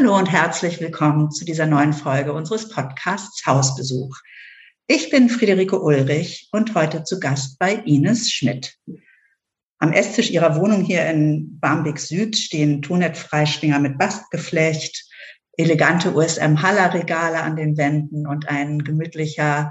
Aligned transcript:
Hallo 0.00 0.16
und 0.16 0.32
herzlich 0.32 0.80
willkommen 0.80 1.30
zu 1.30 1.44
dieser 1.44 1.66
neuen 1.66 1.92
Folge 1.92 2.32
unseres 2.32 2.70
Podcasts 2.70 3.44
Hausbesuch. 3.44 4.16
Ich 4.86 5.10
bin 5.10 5.28
Friederike 5.28 5.78
Ulrich 5.78 6.48
und 6.52 6.74
heute 6.74 7.04
zu 7.04 7.20
Gast 7.20 7.58
bei 7.58 7.74
Ines 7.74 8.30
Schmidt. 8.30 8.78
Am 9.78 9.92
Esstisch 9.92 10.30
ihrer 10.30 10.56
Wohnung 10.56 10.84
hier 10.84 11.04
in 11.04 11.60
Barmbek 11.60 11.98
Süd 11.98 12.34
stehen 12.34 12.80
Tunet-Freischwinger 12.80 13.78
mit 13.78 13.98
Bastgeflecht, 13.98 15.04
elegante 15.58 16.14
USM-Haller-Regale 16.14 17.42
an 17.42 17.56
den 17.56 17.76
Wänden 17.76 18.26
und 18.26 18.48
ein 18.48 18.82
gemütlicher 18.82 19.70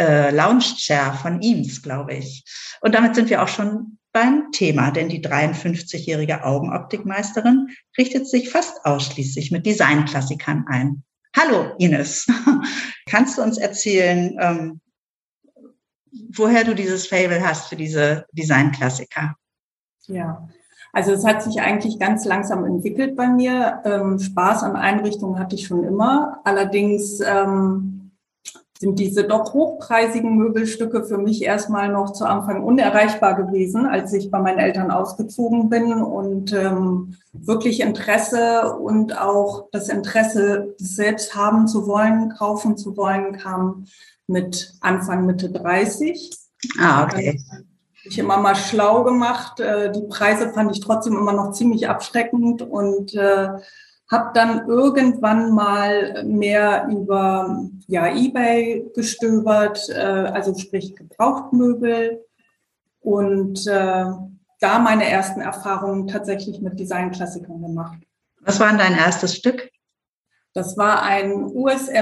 äh, 0.00 0.34
Lounge-Chair 0.34 1.12
von 1.20 1.42
Eames, 1.42 1.82
glaube 1.82 2.14
ich. 2.14 2.44
Und 2.80 2.94
damit 2.94 3.14
sind 3.14 3.28
wir 3.28 3.42
auch 3.42 3.48
schon 3.48 3.98
beim 4.12 4.50
Thema, 4.52 4.90
denn 4.90 5.08
die 5.08 5.22
53-jährige 5.22 6.44
Augenoptikmeisterin 6.44 7.68
richtet 7.96 8.28
sich 8.28 8.50
fast 8.50 8.84
ausschließlich 8.84 9.50
mit 9.50 9.66
Designklassikern 9.66 10.64
ein. 10.68 11.02
Hallo 11.36 11.74
Ines, 11.78 12.26
kannst 13.06 13.38
du 13.38 13.42
uns 13.42 13.56
erzählen, 13.56 14.36
ähm, 14.40 14.80
woher 16.32 16.64
du 16.64 16.74
dieses 16.74 17.06
Fable 17.06 17.46
hast 17.46 17.68
für 17.68 17.76
diese 17.76 18.26
Designklassiker? 18.32 19.36
Ja, 20.06 20.48
also 20.92 21.12
es 21.12 21.24
hat 21.24 21.42
sich 21.42 21.60
eigentlich 21.60 22.00
ganz 22.00 22.24
langsam 22.24 22.64
entwickelt 22.64 23.16
bei 23.16 23.28
mir. 23.28 23.80
Ähm, 23.84 24.18
Spaß 24.18 24.64
an 24.64 24.74
Einrichtungen 24.74 25.38
hatte 25.38 25.54
ich 25.54 25.66
schon 25.66 25.84
immer. 25.84 26.40
Allerdings 26.42 27.20
ähm, 27.20 27.99
sind 28.80 28.98
diese 28.98 29.24
doch 29.24 29.52
hochpreisigen 29.52 30.36
Möbelstücke 30.36 31.04
für 31.04 31.18
mich 31.18 31.42
erstmal 31.42 31.90
noch 31.90 32.14
zu 32.14 32.24
Anfang 32.24 32.64
unerreichbar 32.64 33.34
gewesen, 33.36 33.84
als 33.84 34.14
ich 34.14 34.30
bei 34.30 34.38
meinen 34.38 34.58
Eltern 34.58 34.90
ausgezogen 34.90 35.68
bin 35.68 35.92
und 35.92 36.54
ähm, 36.54 37.14
wirklich 37.34 37.80
Interesse 37.80 38.74
und 38.78 39.20
auch 39.20 39.68
das 39.70 39.90
Interesse, 39.90 40.74
selbst 40.78 41.36
haben 41.36 41.68
zu 41.68 41.86
wollen, 41.86 42.30
kaufen 42.30 42.78
zu 42.78 42.96
wollen, 42.96 43.36
kam 43.36 43.84
mit 44.26 44.72
Anfang 44.80 45.26
Mitte 45.26 45.50
30. 45.50 46.30
Ah, 46.80 47.04
okay. 47.04 47.38
Also, 47.50 47.64
ich 48.04 48.18
immer 48.18 48.38
mal 48.38 48.56
schlau 48.56 49.04
gemacht. 49.04 49.60
Äh, 49.60 49.92
die 49.92 50.06
Preise 50.08 50.54
fand 50.54 50.74
ich 50.74 50.80
trotzdem 50.80 51.18
immer 51.18 51.34
noch 51.34 51.52
ziemlich 51.52 51.86
abschreckend 51.86 52.62
und 52.62 53.12
äh, 53.14 53.48
habe 54.10 54.30
dann 54.34 54.66
irgendwann 54.66 55.52
mal 55.52 56.24
mehr 56.24 56.88
über 56.90 57.64
ja, 57.86 58.12
eBay 58.12 58.90
gestöbert, 58.94 59.88
äh, 59.88 59.94
also 59.94 60.52
sprich 60.58 60.96
Gebrauchtmöbel 60.96 62.24
und 63.00 63.66
äh, 63.68 64.06
da 64.60 64.78
meine 64.78 65.08
ersten 65.08 65.40
Erfahrungen 65.40 66.08
tatsächlich 66.08 66.60
mit 66.60 66.78
Designklassikern 66.78 67.62
gemacht. 67.62 67.98
Was 68.40 68.58
war 68.58 68.68
denn 68.68 68.78
dein 68.78 68.98
erstes 68.98 69.36
Stück? 69.36 69.70
Das 70.54 70.76
war 70.76 71.02
ein 71.02 71.44
USM-T-Wagen, 71.44 71.94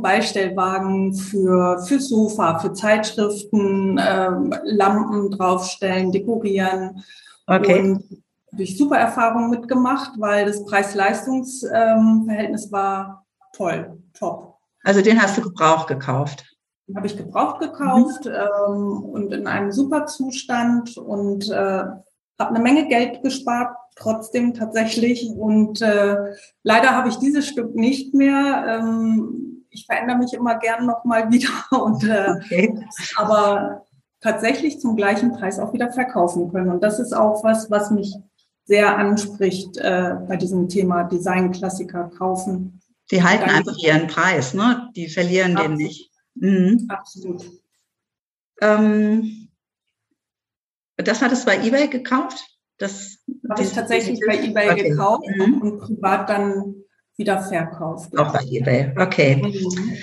Beistellwagen 0.00 1.12
für, 1.14 1.84
für 1.84 1.98
Sofa, 1.98 2.60
für 2.60 2.72
Zeitschriften, 2.72 3.98
äh, 3.98 4.30
Lampen 4.62 5.32
draufstellen, 5.32 6.12
dekorieren. 6.12 7.02
Okay. 7.48 7.80
Und 7.80 8.22
habe 8.56 8.62
ich 8.62 8.78
super 8.78 8.96
Erfahrungen 8.96 9.50
mitgemacht, 9.50 10.12
weil 10.16 10.46
das 10.46 10.64
Preis-Leistungs-Verhältnis 10.64 12.64
ähm, 12.64 12.72
war 12.72 13.26
toll, 13.52 13.98
top. 14.18 14.54
Also 14.82 15.02
den 15.02 15.20
hast 15.20 15.36
du 15.36 15.42
gebraucht 15.42 15.88
gekauft? 15.88 16.56
Den 16.88 16.96
habe 16.96 17.06
ich 17.06 17.18
gebraucht 17.18 17.60
gekauft 17.60 18.24
mhm. 18.24 18.32
ähm, 18.32 19.04
und 19.04 19.30
in 19.34 19.46
einem 19.46 19.72
super 19.72 20.06
Zustand 20.06 20.96
und 20.96 21.50
äh, 21.50 21.54
habe 21.54 22.02
eine 22.38 22.60
Menge 22.60 22.88
Geld 22.88 23.22
gespart, 23.22 23.76
trotzdem 23.94 24.54
tatsächlich. 24.54 25.28
Und 25.28 25.82
äh, 25.82 26.16
leider 26.62 26.96
habe 26.96 27.10
ich 27.10 27.16
dieses 27.16 27.46
Stück 27.46 27.74
nicht 27.74 28.14
mehr. 28.14 28.64
Ähm, 28.66 29.66
ich 29.68 29.84
verändere 29.84 30.16
mich 30.16 30.32
immer 30.32 30.54
gern 30.54 30.86
nochmal 30.86 31.30
wieder 31.30 31.82
und 31.82 32.04
äh, 32.04 32.36
okay. 32.36 32.86
aber 33.16 33.84
tatsächlich 34.22 34.80
zum 34.80 34.96
gleichen 34.96 35.32
Preis 35.32 35.58
auch 35.58 35.74
wieder 35.74 35.92
verkaufen 35.92 36.50
können. 36.50 36.70
Und 36.70 36.82
das 36.82 36.98
ist 36.98 37.12
auch 37.12 37.44
was, 37.44 37.70
was 37.70 37.90
mich 37.90 38.16
sehr 38.66 38.98
anspricht 38.98 39.76
äh, 39.78 40.14
bei 40.28 40.36
diesem 40.36 40.68
Thema 40.68 41.04
Designklassiker 41.04 42.10
kaufen. 42.18 42.80
Die 43.10 43.22
halten 43.22 43.48
einfach 43.48 43.76
ihren 43.78 44.08
Preis, 44.08 44.52
ne? 44.52 44.90
Die 44.96 45.08
verlieren 45.08 45.56
Absolut. 45.56 45.78
den 45.78 45.86
nicht. 45.86 46.10
Mhm. 46.34 46.86
Absolut. 46.88 47.44
Ähm, 48.60 49.48
das 50.96 51.22
hat 51.22 51.32
es 51.32 51.44
bei 51.44 51.64
eBay 51.64 51.88
gekauft? 51.88 52.44
Das 52.78 53.18
habe 53.48 53.62
ich 53.62 53.72
tatsächlich 53.72 54.20
bei 54.26 54.42
eBay 54.42 54.70
okay. 54.70 54.88
gekauft 54.90 55.24
mhm. 55.36 55.62
und 55.62 55.80
privat 55.80 56.28
dann 56.28 56.74
wieder 57.16 57.40
verkauft. 57.40 58.16
Auch 58.18 58.32
bei 58.32 58.42
eBay, 58.44 58.92
okay. 58.98 59.36
Mhm. 59.36 59.96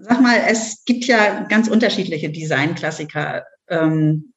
Sag 0.00 0.20
mal, 0.20 0.38
es 0.48 0.84
gibt 0.84 1.04
ja 1.06 1.44
ganz 1.44 1.68
unterschiedliche 1.68 2.30
Designklassiker. 2.30 3.44
Ähm, 3.68 4.33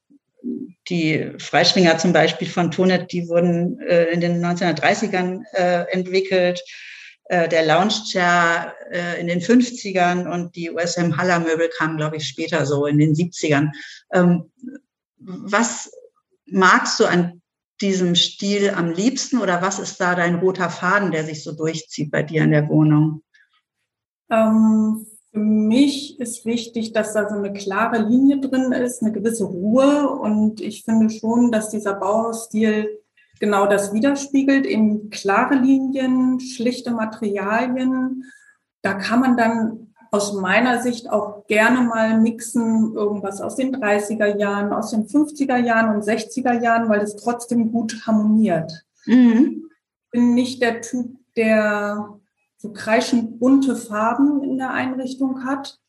die 0.90 1.32
Freischwinger 1.38 1.98
zum 1.98 2.14
Beispiel 2.14 2.48
von 2.48 2.72
Tonet, 2.72 3.12
die 3.12 3.28
wurden 3.28 3.80
äh, 3.82 4.06
in 4.06 4.22
den 4.22 4.44
1930ern 4.44 5.44
äh, 5.54 5.92
entwickelt, 5.92 6.62
äh, 7.26 7.50
der 7.50 7.66
Lounge 7.66 7.94
Chair 8.10 8.74
äh, 8.92 9.20
in 9.20 9.28
den 9.28 9.42
50ern 9.42 10.32
und 10.32 10.56
die 10.56 10.72
USM 10.72 11.18
Haller 11.18 11.40
Möbel 11.40 11.70
kamen, 11.78 11.98
glaube 11.98 12.18
ich, 12.18 12.28
später 12.28 12.66
so 12.66 12.86
in 12.86 12.98
den 12.98 13.14
70ern. 13.14 13.72
Ähm, 14.14 14.52
was 15.18 15.92
magst 16.46 17.00
du 17.00 17.06
an 17.06 17.42
diesem 17.82 18.16
Stil 18.16 18.70
am 18.70 18.92
liebsten 18.92 19.40
oder 19.40 19.62
was 19.62 19.80
ist 19.80 20.00
da 20.00 20.16
dein 20.16 20.36
roter 20.36 20.70
Faden, 20.70 21.12
der 21.12 21.26
sich 21.26 21.44
so 21.44 21.52
durchzieht 21.52 22.12
bei 22.12 22.24
dir 22.24 22.44
in 22.44 22.52
der 22.52 22.70
Wohnung? 22.70 23.24
Ähm, 24.32 25.06
für 25.38 25.44
mich 25.44 26.20
ist 26.20 26.48
wichtig, 26.48 26.94
dass 26.94 27.14
da 27.14 27.30
so 27.30 27.36
eine 27.36 27.54
klare 27.54 28.00
Linie 28.00 28.40
drin 28.40 28.72
ist, 28.72 29.04
eine 29.04 29.12
gewisse 29.12 29.44
Ruhe. 29.44 30.10
Und 30.10 30.62
ich 30.62 30.84
finde 30.84 31.12
schon, 31.12 31.52
dass 31.52 31.70
dieser 31.70 31.94
Baustil 31.94 32.90
genau 33.40 33.68
das 33.68 33.94
widerspiegelt, 33.94 34.66
eben 34.66 35.12
klare 35.12 35.54
Linien, 35.54 36.40
schlichte 36.40 36.90
Materialien. 36.90 38.24
Da 38.82 38.96
kann 38.96 39.20
man 39.20 39.38
dann 39.38 39.94
aus 40.10 40.34
meiner 40.34 40.82
Sicht 40.82 41.08
auch 41.08 41.46
gerne 41.46 41.82
mal 41.82 42.20
mixen, 42.20 42.96
irgendwas 42.96 43.40
aus 43.40 43.58
den 43.58 43.76
30er 43.76 44.40
Jahren, 44.40 44.74
aus 44.74 44.90
den 44.90 45.06
50er 45.06 45.58
Jahren 45.58 45.96
und 45.96 46.04
60er 46.04 46.64
Jahren, 46.64 46.90
weil 46.90 47.02
es 47.02 47.16
trotzdem 47.16 47.72
gut 47.72 48.08
harmoniert. 48.08 48.86
Mhm. 49.06 49.70
Ich 50.06 50.12
bin 50.12 50.34
nicht 50.34 50.64
der 50.64 50.82
Typ, 50.82 51.12
der 51.36 52.18
so 52.58 52.72
kreischend 52.72 53.40
bunte 53.40 53.76
Farben 53.76 54.44
in 54.44 54.58
der 54.58 54.72
Einrichtung 54.72 55.46
hat. 55.46 55.80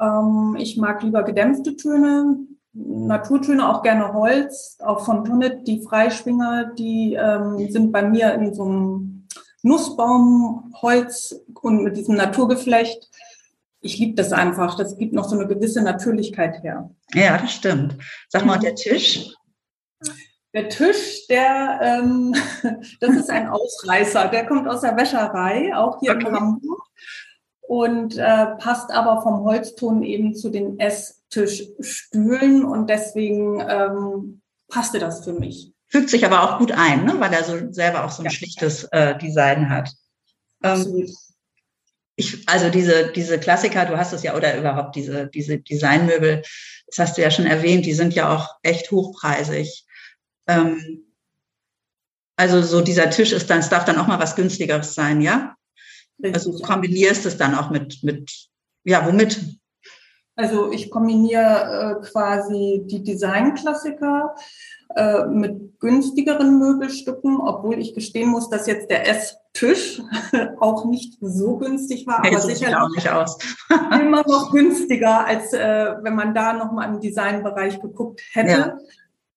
Ähm, 0.00 0.56
ich 0.58 0.76
mag 0.76 1.02
lieber 1.02 1.22
gedämpfte 1.22 1.76
Töne, 1.76 2.38
Naturtöne, 2.72 3.68
auch 3.68 3.82
gerne 3.82 4.12
Holz, 4.12 4.76
auch 4.80 5.04
von 5.04 5.24
Tonnet, 5.24 5.66
die 5.66 5.82
Freischwinger, 5.82 6.72
die 6.74 7.14
ähm, 7.14 7.70
sind 7.70 7.90
bei 7.90 8.02
mir 8.02 8.34
in 8.34 8.54
so 8.54 8.64
einem 8.64 9.26
Nussbaumholz 9.62 11.40
und 11.62 11.82
mit 11.82 11.96
diesem 11.96 12.16
Naturgeflecht. 12.16 13.08
Ich 13.80 13.98
liebe 13.98 14.14
das 14.14 14.32
einfach. 14.32 14.76
Das 14.76 14.96
gibt 14.98 15.12
noch 15.12 15.28
so 15.28 15.36
eine 15.36 15.46
gewisse 15.46 15.82
Natürlichkeit 15.82 16.62
her. 16.62 16.90
Ja, 17.14 17.38
das 17.38 17.52
stimmt. 17.52 17.96
Sag 18.28 18.44
mal, 18.44 18.58
der 18.58 18.74
Tisch, 18.76 19.34
der 20.54 20.68
Tisch, 20.68 21.26
der, 21.28 21.80
ähm, 21.82 22.34
das 23.00 23.16
ist 23.16 23.30
ein 23.30 23.48
Ausreißer. 23.48 24.28
Der 24.28 24.46
kommt 24.46 24.68
aus 24.68 24.80
der 24.80 24.96
Wäscherei, 24.96 25.74
auch 25.76 26.00
hier 26.00 26.12
okay. 26.12 26.28
in 26.28 26.34
Hamburg. 26.34 26.82
Und 27.60 28.16
äh, 28.16 28.46
passt 28.58 28.92
aber 28.92 29.22
vom 29.22 29.42
Holzton 29.44 30.02
eben 30.04 30.34
zu 30.34 30.50
den 30.50 30.78
Esstischstühlen 30.78 32.64
und 32.64 32.88
deswegen 32.88 33.60
ähm, 33.60 34.40
passte 34.68 35.00
das 35.00 35.24
für 35.24 35.32
mich. 35.32 35.72
Fügt 35.88 36.10
sich 36.10 36.24
aber 36.24 36.42
auch 36.42 36.58
gut 36.58 36.72
ein, 36.72 37.04
ne? 37.04 37.14
weil 37.18 37.32
er 37.32 37.42
so 37.42 37.72
selber 37.72 38.04
auch 38.04 38.10
so 38.10 38.22
ein 38.22 38.26
ja. 38.26 38.30
schlichtes 38.30 38.84
äh, 38.92 39.18
Design 39.18 39.68
hat. 39.68 39.90
Ähm, 40.62 41.08
ich, 42.16 42.48
also 42.48 42.70
diese, 42.70 43.12
diese 43.12 43.38
Klassiker, 43.38 43.84
du 43.84 43.96
hast 43.96 44.12
es 44.12 44.22
ja, 44.22 44.34
oder 44.34 44.56
überhaupt 44.56 44.96
diese, 44.96 45.26
diese 45.26 45.58
Designmöbel, 45.58 46.42
das 46.86 46.98
hast 46.98 47.18
du 47.18 47.22
ja 47.22 47.30
schon 47.30 47.46
erwähnt, 47.46 47.84
die 47.84 47.92
sind 47.92 48.14
ja 48.14 48.34
auch 48.34 48.48
echt 48.62 48.90
hochpreisig. 48.90 49.85
Ähm, 50.46 51.04
also 52.36 52.62
so 52.62 52.80
dieser 52.82 53.10
Tisch 53.10 53.32
ist 53.32 53.48
dann, 53.48 53.60
es 53.60 53.70
darf 53.70 53.84
dann 53.84 53.98
auch 53.98 54.06
mal 54.06 54.18
was 54.18 54.36
günstigeres 54.36 54.94
sein, 54.94 55.20
ja? 55.20 55.56
Also 56.22 56.52
du 56.52 56.62
kombinierst 56.62 57.26
es 57.26 57.36
dann 57.36 57.54
auch 57.54 57.70
mit, 57.70 58.02
mit, 58.02 58.30
ja, 58.84 59.06
womit? 59.06 59.40
Also 60.34 60.70
ich 60.70 60.90
kombiniere 60.90 61.98
äh, 62.02 62.06
quasi 62.06 62.82
die 62.84 63.02
Designklassiker 63.02 64.34
äh, 64.94 65.24
mit 65.26 65.80
günstigeren 65.80 66.58
Möbelstücken, 66.58 67.40
obwohl 67.40 67.78
ich 67.78 67.94
gestehen 67.94 68.28
muss, 68.28 68.50
dass 68.50 68.66
jetzt 68.66 68.90
der 68.90 69.08
Esstisch 69.08 70.02
auch 70.60 70.84
nicht 70.84 71.16
so 71.20 71.56
günstig 71.56 72.06
war, 72.06 72.24
aber 72.24 72.40
sicher 72.40 72.82
auch 72.82 72.90
nicht 72.90 73.10
aus. 73.10 73.38
immer 73.98 74.22
noch 74.26 74.52
günstiger, 74.52 75.26
als 75.26 75.54
äh, 75.54 75.94
wenn 76.02 76.14
man 76.14 76.34
da 76.34 76.52
nochmal 76.52 76.88
im 76.88 77.00
Designbereich 77.00 77.80
geguckt 77.80 78.20
hätte. 78.32 78.50
Ja. 78.50 78.78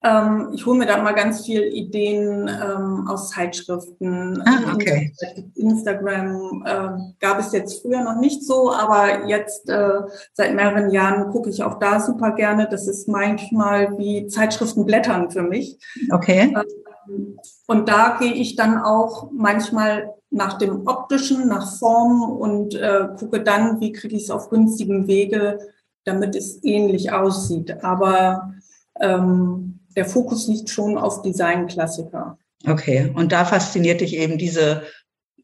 Ähm, 0.01 0.51
ich 0.54 0.66
hole 0.66 0.78
mir 0.78 0.86
da 0.86 1.01
mal 1.01 1.13
ganz 1.13 1.46
viel 1.46 1.62
Ideen 1.62 2.48
ähm, 2.48 3.06
aus 3.10 3.31
Zeitschriften. 3.31 4.42
Ah, 4.46 4.74
okay. 4.74 5.13
Instagram 5.56 6.63
äh, 6.66 7.13
gab 7.19 7.40
es 7.40 7.51
jetzt 7.51 7.81
früher 7.81 8.01
noch 8.01 8.18
nicht 8.19 8.44
so, 8.44 8.72
aber 8.72 9.28
jetzt 9.28 9.68
äh, 9.69 10.01
seit 10.34 10.56
mehreren 10.56 10.92
Jahren 10.92 11.31
gucke 11.31 11.50
ich 11.50 11.63
auch 11.63 11.80
da 11.80 12.00
super 12.00 12.31
gerne. 12.31 12.69
Das 12.72 12.88
ist 12.88 13.10
manchmal 13.10 13.98
wie 13.98 14.28
Zeitschriften 14.28 14.86
blättern 14.86 15.31
für 15.31 15.44
mich. 15.44 15.78
Okay. 16.12 16.56
Ähm, 16.56 17.38
und 17.68 17.90
da 17.90 18.18
gehe 18.19 18.34
ich 18.34 18.56
dann 18.56 18.78
auch 18.78 19.30
manchmal 19.34 20.13
nach 20.30 20.57
dem 20.57 20.88
optischen, 20.88 21.48
nach 21.48 21.78
Form 21.78 22.22
und 22.22 22.74
äh, 22.75 23.10
gucke 23.19 23.44
dann, 23.44 23.81
wie 23.81 23.92
kriege 23.92 24.16
ich 24.16 24.24
es 24.24 24.31
auf 24.31 24.50
günstigem 24.50 25.07
Wege, 25.07 25.60
damit 26.06 26.36
es 26.36 26.63
ähnlich 26.63 27.12
aussieht. 27.12 27.84
Aber 27.84 28.54
ähm, 29.01 29.79
der 29.95 30.06
Fokus 30.06 30.47
liegt 30.47 30.69
schon 30.69 30.97
auf 30.97 31.21
Designklassiker. 31.21 32.38
Okay, 32.68 33.12
und 33.15 33.31
da 33.31 33.45
fasziniert 33.45 34.01
dich 34.01 34.15
eben 34.15 34.38
diese, 34.38 34.83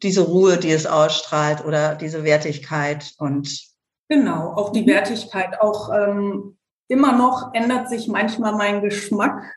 diese 0.04 0.22
Ruhe, 0.22 0.58
die 0.58 0.72
es 0.72 0.86
ausstrahlt 0.86 1.64
oder 1.66 1.96
diese 1.96 2.24
Wertigkeit 2.24 3.14
und. 3.18 3.74
Genau, 4.10 4.54
auch 4.54 4.72
die 4.72 4.86
Wertigkeit. 4.86 5.60
Auch 5.60 5.90
ähm, 5.94 6.58
immer 6.88 7.18
noch 7.18 7.54
ändert 7.54 7.90
sich 7.90 8.08
manchmal 8.08 8.54
mein 8.54 8.82
Geschmack. 8.82 9.56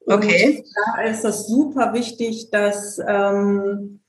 Und 0.00 0.14
okay. 0.14 0.64
Da 0.96 1.02
ist 1.02 1.24
es 1.24 1.46
super 1.46 1.92
wichtig, 1.92 2.50
dass 2.50 2.98
ähm, 3.06 4.00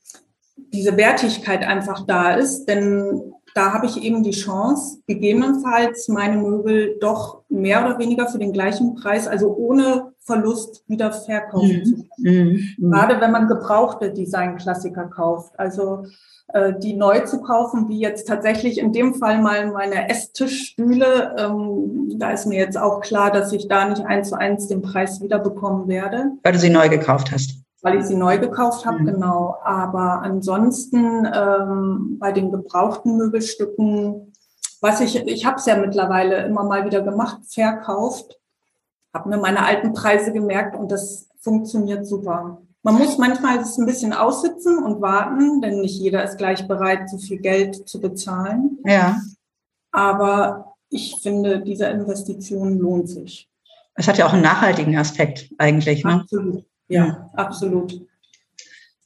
diese 0.56 0.96
Wertigkeit 0.96 1.62
einfach 1.62 2.04
da 2.06 2.34
ist, 2.34 2.66
denn 2.66 3.32
da 3.56 3.72
habe 3.72 3.86
ich 3.86 4.02
eben 4.02 4.22
die 4.22 4.32
Chance, 4.32 4.98
gegebenenfalls 5.06 6.08
meine 6.08 6.36
Möbel 6.36 6.98
doch 7.00 7.42
mehr 7.48 7.84
oder 7.84 7.98
weniger 7.98 8.26
für 8.28 8.38
den 8.38 8.52
gleichen 8.52 8.94
Preis, 8.94 9.26
also 9.26 9.56
ohne 9.56 10.12
Verlust 10.20 10.84
wieder 10.88 11.10
verkaufen 11.10 11.84
zu 11.84 11.94
können. 11.94 12.68
Mhm. 12.78 12.86
Mhm. 12.86 12.90
Gerade 12.90 13.20
wenn 13.20 13.30
man 13.30 13.48
gebrauchte 13.48 14.12
Designklassiker 14.12 15.04
kauft. 15.04 15.58
Also 15.58 16.04
äh, 16.48 16.74
die 16.78 16.94
neu 16.94 17.20
zu 17.20 17.40
kaufen, 17.40 17.88
wie 17.88 17.98
jetzt 17.98 18.28
tatsächlich 18.28 18.78
in 18.78 18.92
dem 18.92 19.14
Fall 19.14 19.40
mal 19.40 19.70
meine 19.72 20.10
Esstischstühle, 20.10 21.36
ähm, 21.38 22.18
da 22.18 22.32
ist 22.32 22.46
mir 22.46 22.58
jetzt 22.58 22.76
auch 22.76 23.00
klar, 23.00 23.30
dass 23.30 23.52
ich 23.52 23.68
da 23.68 23.88
nicht 23.88 24.04
eins 24.04 24.28
zu 24.28 24.38
eins 24.38 24.68
den 24.68 24.82
Preis 24.82 25.22
wiederbekommen 25.22 25.88
werde. 25.88 26.32
Weil 26.42 26.52
du 26.52 26.58
sie 26.58 26.70
neu 26.70 26.90
gekauft 26.90 27.32
hast 27.32 27.65
weil 27.86 28.00
ich 28.00 28.06
sie 28.06 28.16
neu 28.16 28.38
gekauft 28.38 28.84
habe, 28.84 28.98
mhm. 28.98 29.06
genau. 29.06 29.58
Aber 29.62 30.20
ansonsten 30.22 31.24
ähm, 31.32 32.18
bei 32.18 32.32
den 32.32 32.50
gebrauchten 32.50 33.16
Möbelstücken, 33.16 34.32
was 34.80 35.00
ich, 35.00 35.14
ich 35.14 35.46
habe 35.46 35.58
es 35.58 35.66
ja 35.66 35.76
mittlerweile 35.76 36.44
immer 36.46 36.64
mal 36.64 36.84
wieder 36.84 37.02
gemacht, 37.02 37.38
verkauft, 37.48 38.40
habe 39.14 39.28
mir 39.28 39.36
meine 39.36 39.64
alten 39.64 39.92
Preise 39.92 40.32
gemerkt 40.32 40.74
und 40.74 40.90
das 40.90 41.28
funktioniert 41.38 42.08
super. 42.08 42.60
Man 42.82 42.98
muss 42.98 43.18
manchmal 43.18 43.58
es 43.58 43.78
ein 43.78 43.86
bisschen 43.86 44.12
aussitzen 44.12 44.82
und 44.82 45.00
warten, 45.00 45.60
denn 45.60 45.80
nicht 45.80 45.96
jeder 46.00 46.24
ist 46.24 46.38
gleich 46.38 46.66
bereit, 46.66 47.08
so 47.08 47.18
viel 47.18 47.38
Geld 47.38 47.88
zu 47.88 48.00
bezahlen. 48.00 48.78
Ja. 48.84 49.16
Aber 49.92 50.74
ich 50.90 51.18
finde, 51.22 51.60
diese 51.60 51.86
Investition 51.86 52.78
lohnt 52.78 53.08
sich. 53.08 53.48
Es 53.94 54.08
hat 54.08 54.18
ja 54.18 54.26
auch 54.26 54.32
einen 54.32 54.42
nachhaltigen 54.42 54.98
Aspekt 54.98 55.50
eigentlich. 55.58 56.04
Ne? 56.04 56.26
Ja, 56.88 57.30
absolut. 57.34 58.00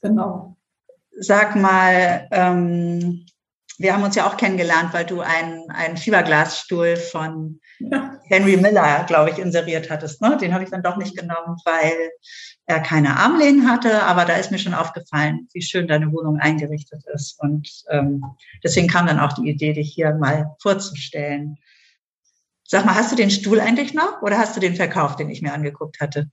Genau. 0.01 0.55
Sag 1.17 1.55
mal, 1.55 2.27
ähm, 2.31 3.25
wir 3.77 3.93
haben 3.93 4.03
uns 4.03 4.15
ja 4.15 4.27
auch 4.27 4.37
kennengelernt, 4.37 4.93
weil 4.93 5.05
du 5.05 5.21
einen, 5.21 5.69
einen 5.71 5.97
Fieberglasstuhl 5.97 6.97
von 6.97 7.59
Henry 8.25 8.57
Miller, 8.57 9.03
glaube 9.07 9.31
ich, 9.31 9.39
inseriert 9.39 9.89
hattest. 9.89 10.21
Ne? 10.21 10.37
Den 10.37 10.53
habe 10.53 10.63
ich 10.63 10.69
dann 10.69 10.83
doch 10.83 10.97
nicht 10.97 11.17
genommen, 11.17 11.57
weil 11.65 12.11
er 12.65 12.79
keine 12.79 13.17
Armlehnen 13.17 13.69
hatte. 13.69 14.03
Aber 14.03 14.25
da 14.25 14.35
ist 14.35 14.51
mir 14.51 14.59
schon 14.59 14.75
aufgefallen, 14.75 15.47
wie 15.53 15.61
schön 15.61 15.87
deine 15.87 16.11
Wohnung 16.11 16.37
eingerichtet 16.37 17.03
ist. 17.13 17.39
Und 17.39 17.67
ähm, 17.89 18.23
deswegen 18.63 18.87
kam 18.87 19.07
dann 19.07 19.19
auch 19.19 19.33
die 19.33 19.49
Idee, 19.49 19.73
dich 19.73 19.93
hier 19.93 20.13
mal 20.13 20.55
vorzustellen. 20.61 21.57
Sag 22.63 22.85
mal, 22.85 22.95
hast 22.95 23.11
du 23.11 23.15
den 23.15 23.31
Stuhl 23.31 23.59
eigentlich 23.59 23.93
noch 23.93 24.21
oder 24.21 24.37
hast 24.37 24.55
du 24.55 24.59
den 24.59 24.75
verkauft, 24.75 25.19
den 25.19 25.29
ich 25.29 25.41
mir 25.41 25.53
angeguckt 25.53 25.99
hatte? 25.99 26.29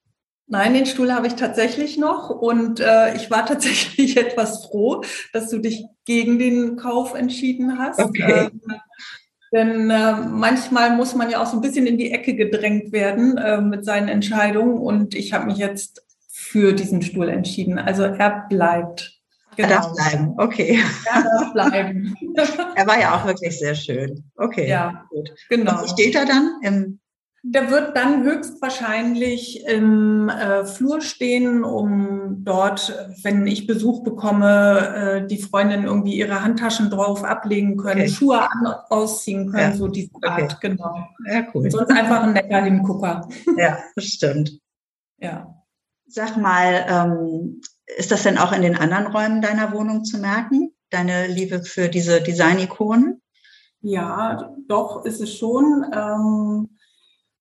Nein, 0.50 0.72
den 0.72 0.86
Stuhl 0.86 1.12
habe 1.12 1.26
ich 1.26 1.34
tatsächlich 1.34 1.98
noch 1.98 2.30
und 2.30 2.80
äh, 2.80 3.14
ich 3.14 3.30
war 3.30 3.44
tatsächlich 3.46 4.16
etwas 4.16 4.66
froh, 4.66 5.02
dass 5.32 5.50
du 5.50 5.58
dich 5.58 5.84
gegen 6.06 6.38
den 6.38 6.76
Kauf 6.76 7.14
entschieden 7.14 7.78
hast. 7.78 8.00
Okay. 8.00 8.48
Ähm, 8.50 8.60
denn 9.52 9.90
äh, 9.90 10.12
manchmal 10.12 10.94
muss 10.96 11.14
man 11.14 11.30
ja 11.30 11.42
auch 11.42 11.46
so 11.46 11.56
ein 11.56 11.62
bisschen 11.62 11.86
in 11.86 11.98
die 11.98 12.12
Ecke 12.12 12.34
gedrängt 12.34 12.92
werden 12.92 13.38
äh, 13.38 13.60
mit 13.60 13.84
seinen 13.84 14.08
Entscheidungen 14.08 14.78
und 14.78 15.14
ich 15.14 15.32
habe 15.32 15.46
mich 15.46 15.58
jetzt 15.58 16.02
für 16.28 16.72
diesen 16.72 17.02
Stuhl 17.02 17.28
entschieden. 17.28 17.78
Also 17.78 18.04
er 18.04 18.46
bleibt. 18.48 19.18
Genau. 19.56 19.68
Er 19.68 19.74
darf 19.74 19.92
genau. 19.92 19.96
bleiben, 19.96 20.34
okay. 20.38 20.80
Er 21.12 21.22
darf 21.22 21.52
bleiben. 21.52 22.14
er 22.74 22.86
war 22.86 23.00
ja 23.00 23.16
auch 23.16 23.26
wirklich 23.26 23.58
sehr 23.58 23.74
schön. 23.74 24.24
Okay. 24.36 24.68
Ja, 24.68 25.04
gut. 25.10 25.30
Genau. 25.48 25.80
Und 25.80 25.90
steht 25.90 26.14
er 26.14 26.26
dann 26.26 26.52
im 26.62 27.00
der 27.42 27.70
wird 27.70 27.96
dann 27.96 28.24
höchstwahrscheinlich 28.24 29.64
im 29.66 30.28
äh, 30.28 30.64
Flur 30.64 31.00
stehen, 31.00 31.62
um 31.62 32.44
dort, 32.44 32.92
wenn 33.22 33.46
ich 33.46 33.66
Besuch 33.66 34.02
bekomme, 34.02 35.22
äh, 35.22 35.26
die 35.26 35.38
Freundin 35.38 35.84
irgendwie 35.84 36.16
ihre 36.16 36.42
Handtaschen 36.42 36.90
drauf 36.90 37.22
ablegen 37.24 37.76
können, 37.76 38.00
okay. 38.00 38.10
Schuhe 38.10 38.40
an, 38.40 38.66
ausziehen 38.90 39.50
können, 39.50 39.72
ja. 39.72 39.76
so 39.76 39.86
diese 39.86 40.10
Art, 40.22 40.54
okay. 40.54 40.68
genau. 40.70 41.08
Ja, 41.30 41.46
cool. 41.54 41.70
Sonst 41.70 41.90
einfach 41.90 42.24
ein 42.24 42.32
netter 42.32 42.62
Hingucker. 42.62 43.28
Ja, 43.56 43.78
das 43.94 44.04
stimmt. 44.04 44.60
Ja. 45.18 45.54
Sag 46.06 46.36
mal, 46.36 46.86
ähm, 46.88 47.60
ist 47.96 48.10
das 48.10 48.22
denn 48.22 48.38
auch 48.38 48.52
in 48.52 48.62
den 48.62 48.76
anderen 48.76 49.06
Räumen 49.06 49.42
deiner 49.42 49.72
Wohnung 49.72 50.04
zu 50.04 50.18
merken? 50.18 50.72
Deine 50.90 51.26
Liebe 51.26 51.62
für 51.62 51.88
diese 51.88 52.20
Design-Ikonen? 52.20 53.20
Ja, 53.80 54.54
doch, 54.68 55.04
ist 55.04 55.20
es 55.20 55.36
schon. 55.36 55.84
Ähm, 55.92 56.77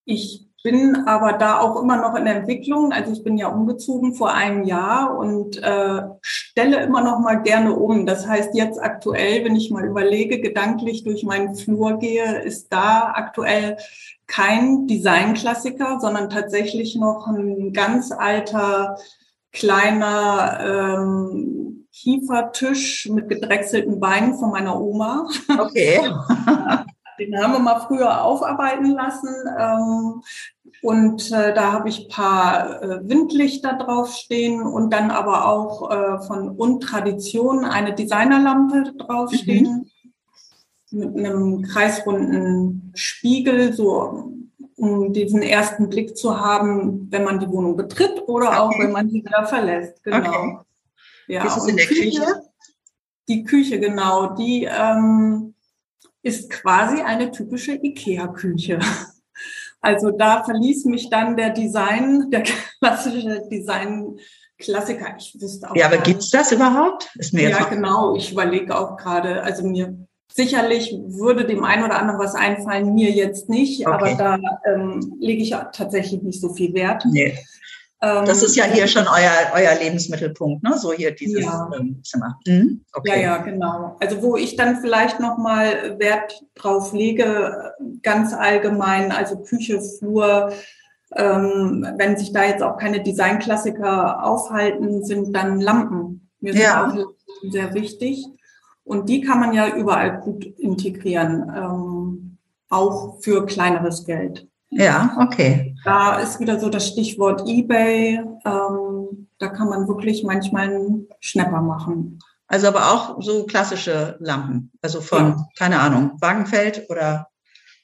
ich 0.08 0.48
bin 0.64 1.08
aber 1.08 1.34
da 1.34 1.60
auch 1.60 1.82
immer 1.82 1.98
noch 1.98 2.16
in 2.16 2.26
der 2.26 2.38
Entwicklung. 2.38 2.92
Also 2.92 3.12
ich 3.12 3.24
bin 3.24 3.38
ja 3.38 3.48
umgezogen 3.48 4.14
vor 4.14 4.34
einem 4.34 4.64
Jahr 4.64 5.18
und 5.18 5.62
äh, 5.62 6.02
stelle 6.22 6.82
immer 6.84 7.04
noch 7.04 7.20
mal 7.20 7.36
gerne 7.36 7.74
um. 7.74 8.06
Das 8.06 8.28
heißt, 8.28 8.56
jetzt 8.56 8.82
aktuell, 8.82 9.46
wenn 9.46 9.56
ich 9.56 9.70
mal 9.70 9.86
überlege, 9.86 10.42
gedanklich 10.42 11.04
durch 11.04 11.24
meinen 11.24 11.56
Flur 11.56 12.00
gehe, 12.00 12.42
ist 12.42 12.74
da 12.74 13.14
aktuell 13.14 13.78
kein 14.26 14.88
Designklassiker, 14.88 16.00
sondern 16.02 16.30
tatsächlich 16.30 16.96
noch 16.96 17.28
ein 17.28 17.72
ganz 17.72 18.12
alter, 18.12 18.98
kleiner 19.52 20.60
ähm, 21.00 21.88
Kiefertisch 21.94 23.10
mit 23.10 23.28
gedrechselten 23.28 24.00
Beinen 24.00 24.36
von 24.38 24.52
meiner 24.52 24.80
Oma. 24.80 25.28
Okay. 25.58 26.00
Den 27.20 27.38
haben 27.38 27.54
wir 27.54 27.60
mal 27.60 27.80
früher 27.80 28.24
aufarbeiten 28.24 28.92
lassen. 28.92 29.30
Ähm, 29.58 30.22
und 30.82 31.32
äh, 31.32 31.54
da 31.54 31.72
habe 31.74 31.90
ich 31.90 32.10
paar 32.10 32.82
äh, 32.82 33.10
Windlichter 33.10 33.74
draufstehen 33.74 34.62
und 34.62 34.92
dann 34.92 35.12
aber 35.12 35.48
auch 35.48 35.90
äh, 35.90 36.20
von 36.26 36.50
Untradition 36.50 37.66
eine 37.66 37.94
Designerlampe 37.94 38.94
draufstehen 38.98 39.90
mhm. 40.92 41.00
mit 41.00 41.18
einem 41.18 41.62
kreisrunden 41.64 42.92
Spiegel, 42.96 43.74
so 43.74 44.34
um 44.76 45.12
diesen 45.12 45.42
ersten 45.42 45.90
Blick 45.90 46.16
zu 46.16 46.40
haben, 46.40 47.08
wenn 47.10 47.24
man 47.24 47.40
die 47.40 47.50
Wohnung 47.50 47.76
betritt 47.76 48.22
oder 48.28 48.50
okay. 48.50 48.58
auch 48.58 48.80
wenn 48.80 48.92
man 48.92 49.10
sie 49.10 49.26
wieder 49.26 49.46
verlässt. 49.46 50.04
Genau. 50.04 50.18
Okay. 50.20 50.58
Ja, 51.28 51.46
ist 51.46 51.58
es 51.58 51.68
in 51.68 51.78
der 51.78 51.86
Küche? 51.88 52.04
Küche? 52.04 52.42
Die 53.28 53.44
Küche, 53.44 53.80
genau. 53.80 54.36
Die 54.36 54.66
ähm, 54.66 55.56
ist 56.28 56.50
quasi 56.50 57.02
eine 57.02 57.32
typische 57.32 57.74
IKEA-Küche. 57.74 58.80
Also 59.80 60.10
da 60.10 60.44
verließ 60.44 60.86
mich 60.86 61.10
dann 61.12 61.38
der 61.38 61.52
Design, 61.52 62.32
der 62.32 62.42
klassische 62.80 63.44
Design-Klassiker. 63.50 65.16
Ich 65.20 65.38
wüsste 65.40 65.70
auch. 65.70 65.76
Ja, 65.76 65.86
aber 65.86 66.00
gibt's 66.00 66.32
das 66.32 66.52
überhaupt? 66.52 67.10
Ist 67.16 67.32
mir 67.32 67.50
ja, 67.50 67.64
genau. 67.66 68.16
Ich 68.16 68.32
überlege 68.32 68.76
auch 68.78 68.98
gerade, 68.98 69.44
also 69.44 69.66
mir 69.68 69.96
Sicherlich 70.38 70.96
würde 71.08 71.46
dem 71.46 71.64
einen 71.64 71.84
oder 71.84 72.00
anderen 72.00 72.20
was 72.20 72.36
einfallen, 72.36 72.94
mir 72.94 73.10
jetzt 73.10 73.50
nicht, 73.50 73.88
okay. 73.88 73.92
aber 73.92 74.14
da 74.14 74.40
ähm, 74.72 75.16
lege 75.20 75.42
ich 75.42 75.56
tatsächlich 75.74 76.22
nicht 76.22 76.40
so 76.42 76.54
viel 76.54 76.76
Wert. 76.76 77.04
Nee. 77.10 77.40
Ähm, 78.02 78.26
das 78.26 78.44
ist 78.44 78.56
ja 78.56 78.66
hier 78.66 78.88
schon 78.88 79.08
euer, 79.08 79.32
euer 79.54 79.80
Lebensmittelpunkt, 79.80 80.64
ne? 80.64 80.78
So 80.78 80.94
hier 80.94 81.16
dieses 81.16 81.46
ja. 81.46 81.70
Ähm, 81.78 82.02
Zimmer. 82.04 82.40
Mhm. 82.46 82.86
Okay. 82.94 83.10
Ja, 83.10 83.18
ja, 83.18 83.38
genau. 83.38 83.98
Also 84.00 84.22
wo 84.22 84.36
ich 84.38 84.56
dann 84.56 84.82
vielleicht 84.82 85.20
nochmal 85.20 85.98
Wert 86.00 86.44
drauf 86.56 86.94
lege, 86.94 87.74
ganz 88.04 88.34
allgemein, 88.34 89.12
also 89.12 89.42
Küche, 89.42 89.82
Flur, 89.82 90.52
ähm, 91.16 91.88
wenn 91.98 92.18
sich 92.18 92.34
da 92.34 92.44
jetzt 92.44 92.62
auch 92.62 92.78
keine 92.78 93.02
Designklassiker 93.02 94.24
aufhalten, 94.24 95.04
sind 95.04 95.34
dann 95.34 95.60
Lampen. 95.60 96.30
Mir 96.40 96.54
sind 96.54 96.62
ja. 96.62 96.88
auch 96.88 97.14
sehr 97.50 97.74
wichtig. 97.74 98.26
Und 98.84 99.10
die 99.10 99.22
kann 99.22 99.40
man 99.40 99.54
ja 99.54 99.76
überall 99.76 100.22
gut 100.22 100.46
integrieren, 100.46 101.52
ähm, 101.56 102.38
auch 102.70 103.20
für 103.22 103.46
kleineres 103.46 104.06
Geld. 104.06 104.48
Ja, 104.70 105.16
okay. 105.20 105.76
Da 105.84 106.20
ist 106.20 106.40
wieder 106.40 106.60
so 106.60 106.70
das 106.70 106.88
Stichwort 106.88 107.48
eBay. 107.48 108.22
Ähm, 108.46 109.28
da 109.40 109.48
kann 109.48 109.70
man 109.70 109.88
wirklich 109.88 110.24
manchmal 110.24 110.70
einen 110.70 111.08
Schnapper 111.20 111.62
machen. 111.62 112.20
Also 112.48 112.68
aber 112.68 112.92
auch 112.92 113.22
so 113.22 113.46
klassische 113.46 114.18
Lampen. 114.20 114.72
Also 114.82 115.02
von, 115.02 115.30
ja. 115.30 115.48
keine 115.58 115.80
Ahnung, 115.80 116.18
Wagenfeld 116.20 116.90
oder 116.90 117.28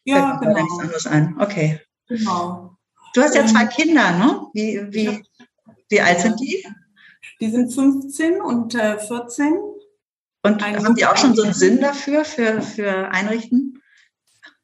ja, 0.05 0.37
genau. 0.37 0.53
nichts 0.53 0.79
anderes 0.79 1.07
ein. 1.07 1.35
Okay. 1.39 1.79
Genau. 2.07 2.77
Du 3.13 3.21
hast 3.21 3.35
ja 3.35 3.45
zwei 3.45 3.65
Kinder, 3.65 4.11
ne? 4.11 4.41
Wie, 4.53 4.81
wie, 4.89 5.23
wie 5.89 6.01
alt 6.01 6.19
sind 6.19 6.39
die? 6.39 6.65
Die 7.39 7.49
sind 7.49 7.73
15 7.73 8.41
und 8.41 8.75
äh, 8.75 8.97
14. 8.99 9.53
Und 10.45 10.63
Ein 10.63 10.83
haben 10.83 10.95
die 10.95 11.05
auch 11.05 11.15
schon 11.15 11.35
so 11.35 11.43
einen 11.43 11.53
Sinn 11.53 11.79
dafür, 11.79 12.25
für, 12.25 12.61
für 12.61 13.09
Einrichten? 13.09 13.72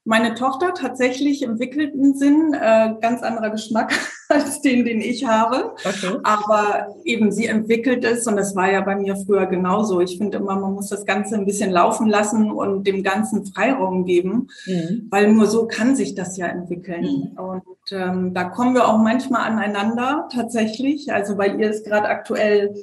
Meine 0.09 0.33
Tochter 0.33 0.73
tatsächlich 0.73 1.43
entwickelt 1.43 1.93
einen 1.93 2.15
Sinn, 2.15 2.55
äh, 2.59 2.95
ganz 2.99 3.21
anderer 3.21 3.51
Geschmack 3.51 3.93
als 4.27 4.59
den, 4.59 4.83
den 4.83 5.01
ich 5.01 5.27
habe. 5.27 5.75
Okay. 5.85 6.17
Aber 6.23 6.95
eben 7.03 7.31
sie 7.31 7.45
entwickelt 7.45 8.03
es 8.03 8.25
und 8.25 8.35
das 8.35 8.55
war 8.55 8.71
ja 8.71 8.81
bei 8.81 8.95
mir 8.95 9.15
früher 9.15 9.45
genauso. 9.45 10.01
Ich 10.01 10.17
finde 10.17 10.39
immer, 10.39 10.55
man 10.55 10.73
muss 10.73 10.89
das 10.89 11.05
Ganze 11.05 11.35
ein 11.35 11.45
bisschen 11.45 11.69
laufen 11.69 12.07
lassen 12.09 12.49
und 12.49 12.87
dem 12.87 13.03
Ganzen 13.03 13.45
Freiraum 13.45 14.03
geben, 14.03 14.47
mhm. 14.65 15.05
weil 15.11 15.31
nur 15.31 15.45
so 15.45 15.67
kann 15.67 15.95
sich 15.95 16.15
das 16.15 16.37
ja 16.37 16.47
entwickeln. 16.47 17.03
Mhm. 17.35 17.39
Und 17.39 17.91
ähm, 17.91 18.33
da 18.33 18.45
kommen 18.45 18.73
wir 18.73 18.87
auch 18.87 18.97
manchmal 18.97 19.43
aneinander 19.43 20.27
tatsächlich. 20.33 21.13
Also 21.13 21.37
weil 21.37 21.61
ihr 21.61 21.69
es 21.69 21.83
gerade 21.83 22.07
aktuell 22.09 22.73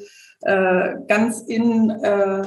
äh, 0.42 0.94
ganz 1.08 1.40
in 1.40 1.90
äh, 1.90 2.44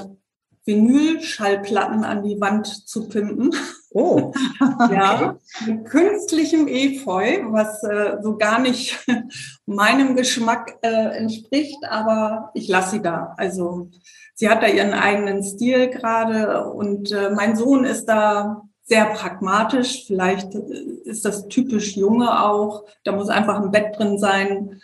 Vinylschallplatten 0.63 2.05
an 2.05 2.24
die 2.24 2.39
Wand 2.39 2.65
zu 2.65 3.09
pimpen. 3.09 3.51
Oh. 3.91 4.31
ja, 4.91 5.38
mit 5.65 5.86
künstlichem 5.86 6.67
Efeu, 6.67 7.43
was 7.50 7.84
äh, 7.84 8.17
so 8.22 8.38
gar 8.38 8.60
nicht 8.60 8.98
meinem 9.65 10.15
Geschmack 10.15 10.77
äh, 10.81 11.17
entspricht, 11.17 11.77
aber 11.89 12.51
ich 12.53 12.67
lasse 12.67 12.91
sie 12.91 13.01
da. 13.01 13.34
Also 13.38 13.89
sie 14.36 14.50
hat 14.50 14.62
da 14.62 14.67
ihren 14.67 14.93
eigenen 14.93 15.43
Stil 15.43 15.89
gerade 15.89 16.72
und 16.72 17.12
äh, 17.12 17.31
mein 17.31 17.55
Sohn 17.55 17.86
ist 17.86 18.05
da 18.05 18.62
sehr 18.84 19.05
pragmatisch. 19.05 20.05
Vielleicht 20.05 20.53
äh, 20.53 20.60
ist 21.05 21.25
das 21.25 21.48
typisch 21.48 21.98
Junge 21.98 22.43
auch. 22.43 22.86
Da 23.03 23.12
muss 23.12 23.29
einfach 23.29 23.60
ein 23.60 23.72
Bett 23.72 23.98
drin 23.98 24.19
sein 24.19 24.79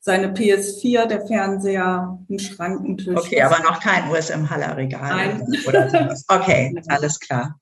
seine 0.00 0.32
PS4, 0.32 1.06
der 1.06 1.26
Fernseher, 1.26 2.18
ein 2.30 2.38
Schrankentisch. 2.38 3.16
Okay, 3.16 3.42
aber 3.42 3.58
noch 3.58 3.80
kein 3.80 4.08
USM-Haller-Regal. 4.10 5.10
Nein. 5.10 5.42
Oder 5.66 5.90
sowas. 5.90 6.24
Okay, 6.28 6.74
alles 6.88 7.20
klar. 7.20 7.58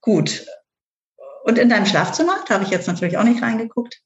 Gut. 0.00 0.46
Und 1.44 1.58
in 1.58 1.68
deinem 1.68 1.86
Schlafzimmer, 1.86 2.34
da 2.46 2.54
habe 2.54 2.64
ich 2.64 2.70
jetzt 2.70 2.86
natürlich 2.86 3.18
auch 3.18 3.24
nicht 3.24 3.42
reingeguckt. 3.42 4.00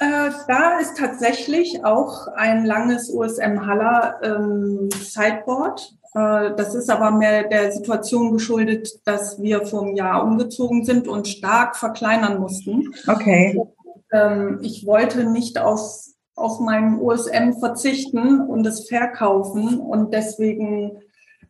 Äh, 0.00 0.30
da 0.48 0.78
ist 0.80 0.98
tatsächlich 0.98 1.84
auch 1.84 2.26
ein 2.34 2.64
langes 2.64 3.10
USM 3.10 3.64
Haller 3.66 4.18
ähm, 4.22 4.88
Sideboard. 4.90 5.94
Äh, 6.14 6.54
das 6.56 6.74
ist 6.74 6.90
aber 6.90 7.12
mehr 7.12 7.44
der 7.44 7.70
Situation 7.70 8.32
geschuldet, 8.32 8.88
dass 9.04 9.40
wir 9.40 9.66
vor 9.66 9.82
einem 9.82 9.94
Jahr 9.94 10.24
umgezogen 10.24 10.84
sind 10.84 11.06
und 11.06 11.28
stark 11.28 11.76
verkleinern 11.76 12.40
mussten. 12.40 12.92
Okay. 13.06 13.56
Und, 13.56 14.02
ähm, 14.12 14.58
ich 14.62 14.84
wollte 14.84 15.24
nicht 15.30 15.58
auf 15.58 16.04
auf 16.36 16.60
meinen 16.60 17.00
USM 17.00 17.52
verzichten 17.60 18.40
und 18.40 18.66
es 18.66 18.88
verkaufen. 18.88 19.78
Und 19.78 20.12
deswegen 20.12 21.00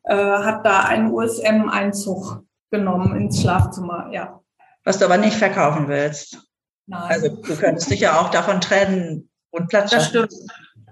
äh, 0.05 0.15
hat 0.15 0.65
da 0.67 0.81
ein 0.81 1.13
USM 1.13 1.69
Einzug 1.69 2.43
genommen 2.75 3.17
ins 3.17 3.41
Schlafzimmer, 3.41 4.09
ja. 4.13 4.41
Was 4.85 4.99
du 4.99 5.05
aber 5.05 5.17
nicht 5.17 5.37
verkaufen 5.37 5.89
willst. 5.89 6.39
Nein. 6.87 7.03
Also 7.03 7.29
du 7.29 7.57
könntest 7.57 7.91
dich 7.91 8.01
ja 8.01 8.21
auch 8.21 8.31
davon 8.31 8.61
trennen 8.61 9.31
und 9.51 9.69
Platz 9.69 9.91
Das 9.91 10.09
stimmt. 10.09 10.33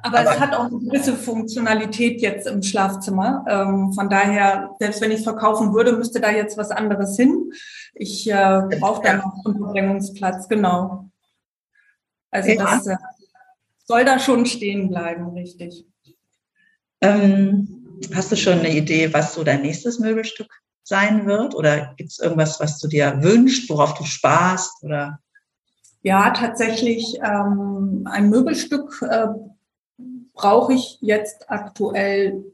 Aber, 0.05 0.19
aber, 0.19 0.33
es 0.33 0.41
hat 0.41 0.55
auch 0.55 0.65
eine 0.65 0.79
gewisse 0.79 1.15
Funktionalität 1.15 2.21
jetzt 2.21 2.47
im 2.47 2.63
Schlafzimmer. 2.63 3.45
Ähm, 3.49 3.93
von 3.93 4.09
daher, 4.09 4.71
selbst 4.81 5.01
wenn 5.01 5.13
ich 5.13 5.19
es 5.19 5.25
verkaufen 5.25 5.73
würde, 5.75 5.93
müsste 5.93 6.21
da 6.21 6.31
jetzt 6.31 6.57
was 6.57 6.71
anderes 6.71 7.17
hin. 7.17 7.53
Ich 7.95 8.29
äh, 8.29 8.63
brauche 8.81 9.03
da 9.03 9.19
noch 9.19 9.45
Unterbringungsplatz, 9.45 10.49
genau. 10.49 11.11
Also 12.31 12.51
ja. 12.51 12.65
das 12.65 12.87
äh, 12.87 12.97
soll 13.85 14.05
da 14.05 14.19
schon 14.19 14.47
stehen 14.47 14.89
bleiben, 14.89 15.29
richtig. 15.35 15.87
Ähm, 17.01 18.01
hast 18.15 18.33
du 18.33 18.37
schon 18.37 18.59
eine 18.59 18.75
Idee, 18.75 19.13
was 19.13 19.35
so 19.35 19.45
dein 19.45 19.63
nächstes 19.63 20.01
Möbelstück 20.01 20.63
sein 20.85 21.27
wird? 21.27 21.55
Oder 21.55 21.95
gibt 21.97 22.11
es 22.11 22.19
irgendwas, 22.19 22.61
was 22.61 22.79
du 22.79 22.89
dir 22.89 23.23
wünschst, 23.23 23.69
worauf 23.71 23.95
du 23.95 24.05
sparst? 24.05 24.83
Oder? 24.83 25.19
Ja, 26.03 26.31
tatsächlich 26.31 27.19
ähm, 27.23 28.09
ein 28.11 28.29
Möbelstück 28.29 29.03
äh, 29.09 29.29
brauche 30.35 30.75
ich 30.75 30.99
jetzt 31.01 31.51
aktuell 31.51 32.45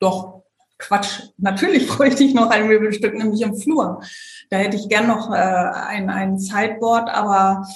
doch 0.00 0.42
Quatsch. 0.78 1.22
Natürlich 1.36 1.88
bräuchte 1.88 2.24
ich 2.24 2.34
noch 2.34 2.50
ein 2.50 2.66
Möbelstück, 2.68 3.14
nämlich 3.14 3.42
im 3.42 3.56
Flur. 3.56 4.02
Da 4.50 4.56
hätte 4.56 4.76
ich 4.76 4.88
gern 4.88 5.06
noch 5.06 5.30
äh, 5.30 5.36
ein, 5.36 6.10
ein 6.10 6.38
Sideboard, 6.38 7.10
aber 7.10 7.66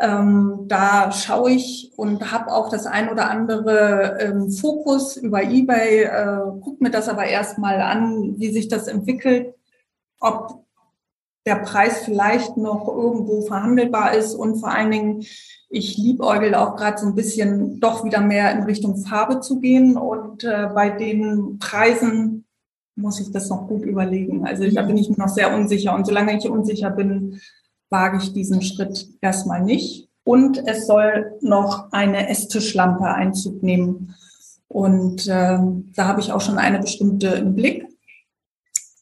ähm, 0.00 0.64
da 0.68 1.10
schaue 1.12 1.50
ich 1.52 1.92
und 1.96 2.32
habe 2.32 2.52
auch 2.52 2.70
das 2.70 2.86
ein 2.86 3.08
oder 3.08 3.30
andere 3.30 4.18
ähm, 4.20 4.50
Fokus 4.50 5.16
über 5.16 5.42
eBay, 5.42 6.04
äh, 6.04 6.60
gucke 6.60 6.82
mir 6.82 6.90
das 6.90 7.08
aber 7.08 7.24
erstmal 7.24 7.80
an, 7.80 8.38
wie 8.38 8.52
sich 8.52 8.68
das 8.68 8.86
entwickelt, 8.86 9.54
ob 10.20 10.64
der 11.46 11.56
Preis 11.56 12.04
vielleicht 12.04 12.56
noch 12.56 12.86
irgendwo 12.86 13.40
verhandelbar 13.42 14.14
ist 14.14 14.34
und 14.34 14.56
vor 14.56 14.70
allen 14.70 14.90
Dingen, 14.90 15.24
ich 15.70 15.96
liebäugel 15.96 16.54
auch 16.54 16.76
gerade 16.76 16.98
so 16.98 17.06
ein 17.06 17.14
bisschen 17.14 17.80
doch 17.80 18.04
wieder 18.04 18.20
mehr 18.20 18.52
in 18.52 18.64
Richtung 18.64 18.98
Farbe 18.98 19.40
zu 19.40 19.58
gehen 19.58 19.96
und 19.96 20.44
äh, 20.44 20.68
bei 20.74 20.90
den 20.90 21.58
Preisen 21.58 22.44
muss 22.96 23.20
ich 23.20 23.30
das 23.30 23.48
noch 23.48 23.66
gut 23.68 23.82
überlegen. 23.82 24.46
Also 24.46 24.68
da 24.70 24.82
bin 24.82 24.96
ich 24.96 25.08
mir 25.08 25.18
noch 25.18 25.28
sehr 25.28 25.54
unsicher 25.54 25.94
und 25.94 26.06
solange 26.06 26.36
ich 26.36 26.48
unsicher 26.48 26.90
bin, 26.90 27.40
wage 27.90 28.18
ich 28.18 28.32
diesen 28.32 28.62
Schritt 28.62 29.08
erstmal 29.20 29.62
nicht. 29.62 30.08
Und 30.24 30.58
es 30.66 30.86
soll 30.86 31.38
noch 31.40 31.90
eine 31.92 32.28
Esstischlampe 32.28 33.04
Einzug 33.04 33.62
nehmen. 33.62 34.14
Und 34.68 35.26
ähm, 35.30 35.90
da 35.96 36.06
habe 36.06 36.20
ich 36.20 36.32
auch 36.32 36.42
schon 36.42 36.58
eine 36.58 36.78
bestimmte 36.80 37.28
im 37.28 37.54
Blick. 37.54 37.86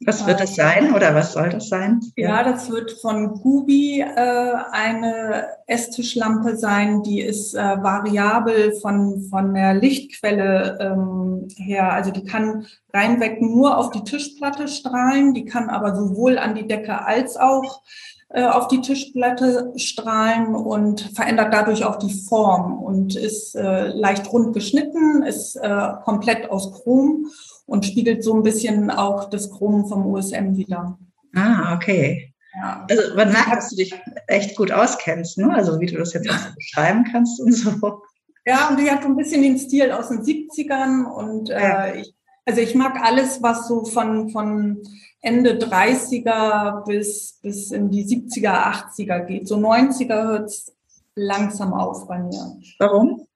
Was 0.05 0.27
wird 0.27 0.41
es 0.43 0.55
sein 0.55 0.95
oder 0.95 1.15
was 1.15 1.33
soll 1.33 1.49
das 1.49 1.69
sein? 1.69 2.01
Ja, 2.17 2.45
das 2.45 2.71
wird 2.71 2.93
von 2.93 3.41
Gubi 3.41 4.03
äh, 4.03 4.53
eine 4.71 5.47
Esstischlampe 5.67 6.57
sein, 6.57 7.03
die 7.03 7.21
ist 7.21 7.55
äh, 7.55 7.59
variabel 7.59 8.75
von, 8.75 9.23
von 9.31 9.55
der 9.55 9.75
Lichtquelle 9.75 10.79
ähm, 10.81 11.49
her. 11.57 11.93
Also 11.93 12.11
die 12.11 12.25
kann 12.25 12.67
reinweg 12.93 13.41
nur 13.41 13.79
auf 13.79 13.91
die 13.91 14.05
Tischplatte 14.05 14.69
strahlen, 14.69 15.33
die 15.33 15.47
kann 15.47 15.71
aber 15.71 15.97
sowohl 15.97 16.39
an 16.39 16.55
die 16.55 16.67
Decke 16.67 17.05
als 17.05 17.39
auch 17.39 17.81
äh, 17.83 18.16
auf 18.29 18.69
die 18.69 18.81
Tischplatte 18.81 19.73
strahlen 19.77 20.55
und 20.55 21.01
verändert 21.15 21.55
dadurch 21.55 21.85
auch 21.85 21.97
die 21.97 22.13
Form 22.13 22.83
und 22.83 23.15
ist 23.15 23.55
äh, 23.55 23.89
leicht 23.89 24.33
rund 24.33 24.53
geschnitten, 24.53 25.23
ist 25.23 25.57
äh, 25.57 25.93
komplett 26.05 26.51
aus 26.51 26.73
Chrom 26.73 27.27
und 27.67 27.87
spiegelt 27.87 28.25
so 28.25 28.35
ein 28.35 28.43
bisschen 28.43 28.91
auch 28.91 29.31
das 29.31 29.51
Chrom 29.51 29.87
vom 29.87 30.07
USM 30.07 30.57
wieder. 30.57 30.99
Ah, 31.35 31.75
okay. 31.75 32.33
Ja. 32.55 32.87
Also 32.91 33.15
man 33.15 33.33
merkt, 33.33 33.53
dass 33.53 33.71
du 33.71 33.77
dich 33.77 33.95
echt 34.27 34.57
gut 34.57 34.73
auskennst, 34.73 35.39
ne? 35.39 35.53
Also 35.55 35.79
wie 35.79 35.87
du 35.87 35.99
das 35.99 36.15
jetzt 36.15 36.29
auch 36.31 36.39
so 36.39 36.55
beschreiben 36.55 37.05
kannst 37.11 37.41
und 37.41 37.53
so. 37.53 38.03
Ja, 38.47 38.69
und 38.69 38.79
die 38.79 38.91
hat 38.91 39.03
so 39.03 39.09
ein 39.09 39.17
bisschen 39.17 39.43
den 39.43 39.59
Stil 39.59 39.91
aus 39.91 40.09
den 40.09 40.23
70ern 40.23 41.05
und 41.05 41.51
äh, 41.51 42.01
ich, 42.01 42.15
also 42.45 42.61
ich 42.61 42.75
mag 42.75 42.97
alles, 43.03 43.43
was 43.43 43.67
so 43.69 43.85
von, 43.85 44.31
von 44.31 44.83
Ende 45.21 45.59
30er 45.59 46.85
bis, 46.85 47.39
bis 47.43 47.71
in 47.73 47.91
die 47.91 48.05
70er, 48.05 48.97
80er 48.97 49.21
geht. 49.25 49.49
So 49.49 49.57
90er 49.57 50.25
hört 50.25 50.51
es 50.51 50.75
langsam 51.15 51.73
auf 51.73 52.07
bei 52.07 52.19
mir. 52.19 52.59
Warum? 52.79 53.27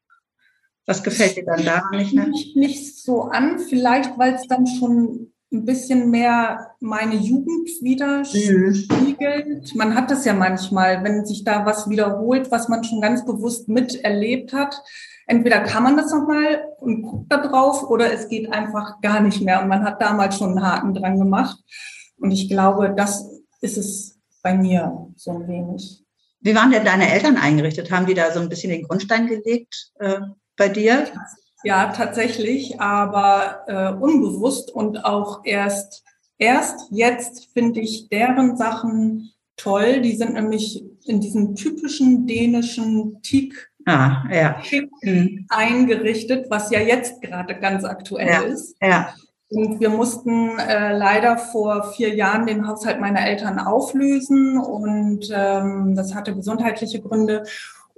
Was 0.87 1.03
gefällt 1.03 1.37
dir 1.37 1.45
dann 1.45 1.65
da 1.65 1.83
nicht 1.91 2.15
mehr? 2.15 2.27
Nicht, 2.27 2.57
nicht 2.57 2.99
so 2.99 3.23
an, 3.23 3.59
vielleicht 3.59 4.19
weil 4.19 4.35
es 4.35 4.47
dann 4.47 4.67
schon 4.67 5.33
ein 5.53 5.65
bisschen 5.65 6.11
mehr 6.11 6.75
meine 6.81 7.17
Jugend 7.17 7.69
widerspiegelt. 7.81 9.75
Mhm. 9.75 9.79
Man 9.79 9.95
hat 9.97 10.11
das 10.11 10.25
ja 10.25 10.33
manchmal, 10.33 11.03
wenn 11.03 11.27
sich 11.27 11.43
da 11.45 11.67
was 11.67 11.89
wiederholt, 11.91 12.51
was 12.51 12.69
man 12.69 12.85
schon 12.85 13.01
ganz 13.01 13.25
bewusst 13.25 13.69
miterlebt 13.69 14.53
hat. 14.53 14.81
Entweder 15.27 15.61
kann 15.61 15.83
man 15.83 15.97
das 15.97 16.13
nochmal 16.13 16.65
und 16.79 17.03
guckt 17.03 17.33
da 17.33 17.39
drauf 17.39 17.89
oder 17.89 18.13
es 18.13 18.29
geht 18.29 18.53
einfach 18.53 19.01
gar 19.01 19.21
nicht 19.21 19.43
mehr 19.43 19.63
und 19.63 19.69
man 19.69 19.85
hat 19.85 20.01
damals 20.01 20.37
schon 20.37 20.51
einen 20.51 20.63
Haken 20.63 20.95
dran 20.95 21.19
gemacht. 21.19 21.59
Und 22.19 22.31
ich 22.31 22.49
glaube, 22.49 22.95
das 22.97 23.29
ist 23.61 23.77
es 23.77 24.19
bei 24.43 24.55
mir 24.55 25.09
so 25.17 25.33
ein 25.33 25.49
wenig. 25.49 26.05
Wie 26.41 26.55
waren 26.55 26.71
denn 26.71 26.85
deine 26.85 27.13
Eltern 27.13 27.37
eingerichtet? 27.37 27.91
Haben 27.91 28.07
die 28.07 28.15
da 28.15 28.31
so 28.33 28.41
ein 28.41 28.49
bisschen 28.49 28.71
den 28.71 28.85
Grundstein 28.85 29.27
gelegt 29.27 29.91
äh, 29.99 30.21
bei 30.57 30.69
dir? 30.69 31.07
Ja, 31.63 31.93
tatsächlich, 31.93 32.81
aber 32.81 33.65
äh, 33.67 33.93
unbewusst 33.93 34.71
und 34.71 35.05
auch 35.05 35.41
erst, 35.45 36.05
erst 36.39 36.89
jetzt 36.91 37.51
finde 37.53 37.81
ich 37.81 38.09
deren 38.09 38.57
Sachen 38.57 39.33
toll. 39.57 40.01
Die 40.01 40.17
sind 40.17 40.35
nämlich 40.35 40.85
in 41.05 41.21
diesem 41.21 41.55
typischen 41.55 42.27
dänischen 42.27 43.21
Tik 43.23 43.71
ah, 43.87 44.25
ja. 44.31 44.63
Mhm. 45.03 45.47
eingerichtet, 45.49 46.47
was 46.51 46.71
ja 46.71 46.81
jetzt 46.81 47.21
gerade 47.21 47.59
ganz 47.59 47.85
aktuell 47.85 48.29
ja, 48.29 48.41
ist. 48.41 48.77
Ja. 48.81 49.15
Und 49.53 49.81
wir 49.81 49.91
mussten 49.91 50.59
äh, 50.61 50.97
leider 50.97 51.37
vor 51.37 51.93
vier 51.93 52.15
Jahren 52.15 52.47
den 52.47 52.69
Haushalt 52.69 53.01
meiner 53.01 53.27
Eltern 53.27 53.59
auflösen 53.59 54.59
und 54.59 55.29
ähm, 55.35 55.97
das 55.97 56.15
hatte 56.15 56.35
gesundheitliche 56.35 57.01
Gründe. 57.01 57.43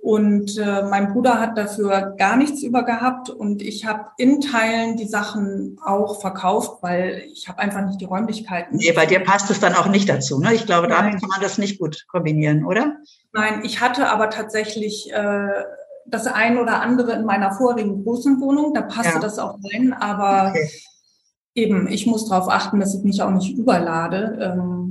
Und 0.02 0.58
äh, 0.58 0.82
mein 0.82 1.12
Bruder 1.12 1.38
hat 1.38 1.56
dafür 1.56 2.16
gar 2.18 2.36
nichts 2.36 2.64
über 2.64 2.82
gehabt 2.82 3.30
und 3.30 3.62
ich 3.62 3.86
habe 3.86 4.06
in 4.18 4.40
Teilen 4.40 4.96
die 4.96 5.06
Sachen 5.06 5.78
auch 5.80 6.20
verkauft, 6.20 6.82
weil 6.82 7.22
ich 7.32 7.48
habe 7.48 7.60
einfach 7.60 7.86
nicht 7.86 8.00
die 8.00 8.06
Räumlichkeiten. 8.06 8.78
Nee, 8.78 8.90
bei 8.90 9.06
dir 9.06 9.20
passt 9.20 9.48
es 9.52 9.60
dann 9.60 9.74
auch 9.76 9.86
nicht 9.86 10.08
dazu. 10.08 10.40
Ne? 10.40 10.54
Ich 10.54 10.66
glaube, 10.66 10.88
damit 10.88 11.20
kann 11.20 11.28
man 11.28 11.40
das 11.40 11.56
nicht 11.56 11.78
gut 11.78 12.04
kombinieren, 12.08 12.64
oder? 12.64 12.96
Nein, 13.32 13.60
ich 13.62 13.80
hatte 13.80 14.08
aber 14.08 14.28
tatsächlich 14.28 15.08
äh, 15.12 15.62
das 16.04 16.26
ein 16.26 16.58
oder 16.58 16.82
andere 16.82 17.12
in 17.12 17.24
meiner 17.24 17.52
vorigen 17.52 18.02
großen 18.02 18.40
Wohnung. 18.40 18.74
Da 18.74 18.82
passte 18.82 19.14
ja. 19.14 19.20
das 19.20 19.38
auch 19.38 19.56
rein, 19.72 19.92
aber 19.92 20.50
okay. 20.50 20.68
eben, 21.54 21.86
ich 21.86 22.08
muss 22.08 22.28
darauf 22.28 22.48
achten, 22.48 22.80
dass 22.80 22.92
ich 22.96 23.04
mich 23.04 23.22
auch 23.22 23.30
nicht 23.30 23.56
überlade. 23.56 24.36
Ähm, 24.42 24.81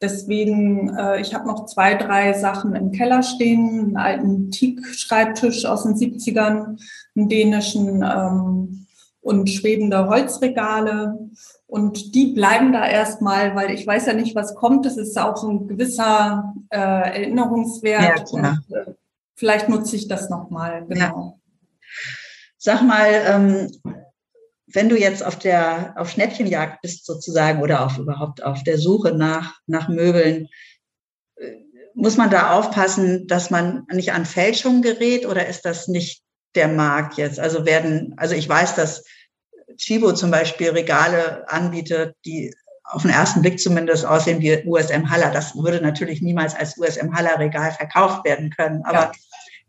Deswegen, 0.00 0.96
äh, 0.96 1.20
ich 1.20 1.34
habe 1.34 1.46
noch 1.46 1.66
zwei, 1.66 1.94
drei 1.94 2.32
Sachen 2.32 2.74
im 2.74 2.90
Keller 2.90 3.22
stehen, 3.22 3.78
einen 3.78 3.96
alten 3.96 4.50
Teak-Schreibtisch 4.50 5.66
aus 5.66 5.82
den 5.82 5.94
70ern, 5.94 6.80
einen 7.14 7.28
dänischen 7.28 8.02
ähm, 8.02 8.86
und 9.20 9.50
schwebende 9.50 10.08
Holzregale. 10.08 11.18
Und 11.66 12.14
die 12.14 12.32
bleiben 12.32 12.72
da 12.72 12.86
erstmal, 12.86 13.54
weil 13.54 13.70
ich 13.72 13.86
weiß 13.86 14.06
ja 14.06 14.14
nicht, 14.14 14.34
was 14.34 14.54
kommt. 14.54 14.86
Das 14.86 14.96
ist 14.96 15.18
auch 15.18 15.36
so 15.36 15.50
ein 15.50 15.68
gewisser 15.68 16.54
äh, 16.70 16.78
Erinnerungswert. 16.78 18.32
Ja, 18.32 18.38
und, 18.50 18.74
äh, 18.74 18.94
vielleicht 19.34 19.68
nutze 19.68 19.96
ich 19.96 20.08
das 20.08 20.30
nochmal, 20.30 20.86
genau. 20.88 21.00
Ja. 21.02 21.34
Sag 22.56 22.82
mal, 22.82 23.08
ähm, 23.26 23.70
wenn 24.72 24.88
du 24.88 24.96
jetzt 24.96 25.24
auf 25.24 25.38
der 25.38 25.94
auf 25.96 26.10
Schnäppchenjagd 26.10 26.82
bist 26.82 27.06
sozusagen 27.06 27.62
oder 27.62 27.84
auf 27.84 27.98
überhaupt 27.98 28.42
auf 28.42 28.62
der 28.62 28.78
Suche 28.78 29.12
nach 29.12 29.54
nach 29.66 29.88
Möbeln, 29.88 30.48
äh, 31.36 31.52
muss 31.94 32.16
man 32.16 32.30
da 32.30 32.52
aufpassen, 32.52 33.26
dass 33.26 33.50
man 33.50 33.86
nicht 33.92 34.12
an 34.12 34.26
Fälschungen 34.26 34.82
gerät 34.82 35.26
oder 35.26 35.46
ist 35.46 35.64
das 35.64 35.88
nicht 35.88 36.22
der 36.54 36.68
Markt 36.68 37.16
jetzt? 37.18 37.38
Also 37.38 37.66
werden, 37.66 38.14
also 38.16 38.34
ich 38.34 38.48
weiß, 38.48 38.74
dass 38.74 39.04
Chibo 39.76 40.12
zum 40.12 40.30
Beispiel 40.30 40.70
Regale 40.70 41.48
anbietet, 41.48 42.14
die 42.24 42.54
auf 42.84 43.02
den 43.02 43.10
ersten 43.10 43.40
Blick 43.40 43.60
zumindest 43.60 44.04
aussehen 44.04 44.40
wie 44.40 44.64
USM 44.66 45.10
Haller. 45.10 45.30
Das 45.30 45.54
würde 45.54 45.80
natürlich 45.80 46.22
niemals 46.22 46.54
als 46.54 46.76
USM 46.76 47.14
Haller 47.14 47.38
Regal 47.38 47.72
verkauft 47.72 48.24
werden 48.24 48.50
können. 48.50 48.82
Aber 48.84 48.98
ja. 48.98 49.12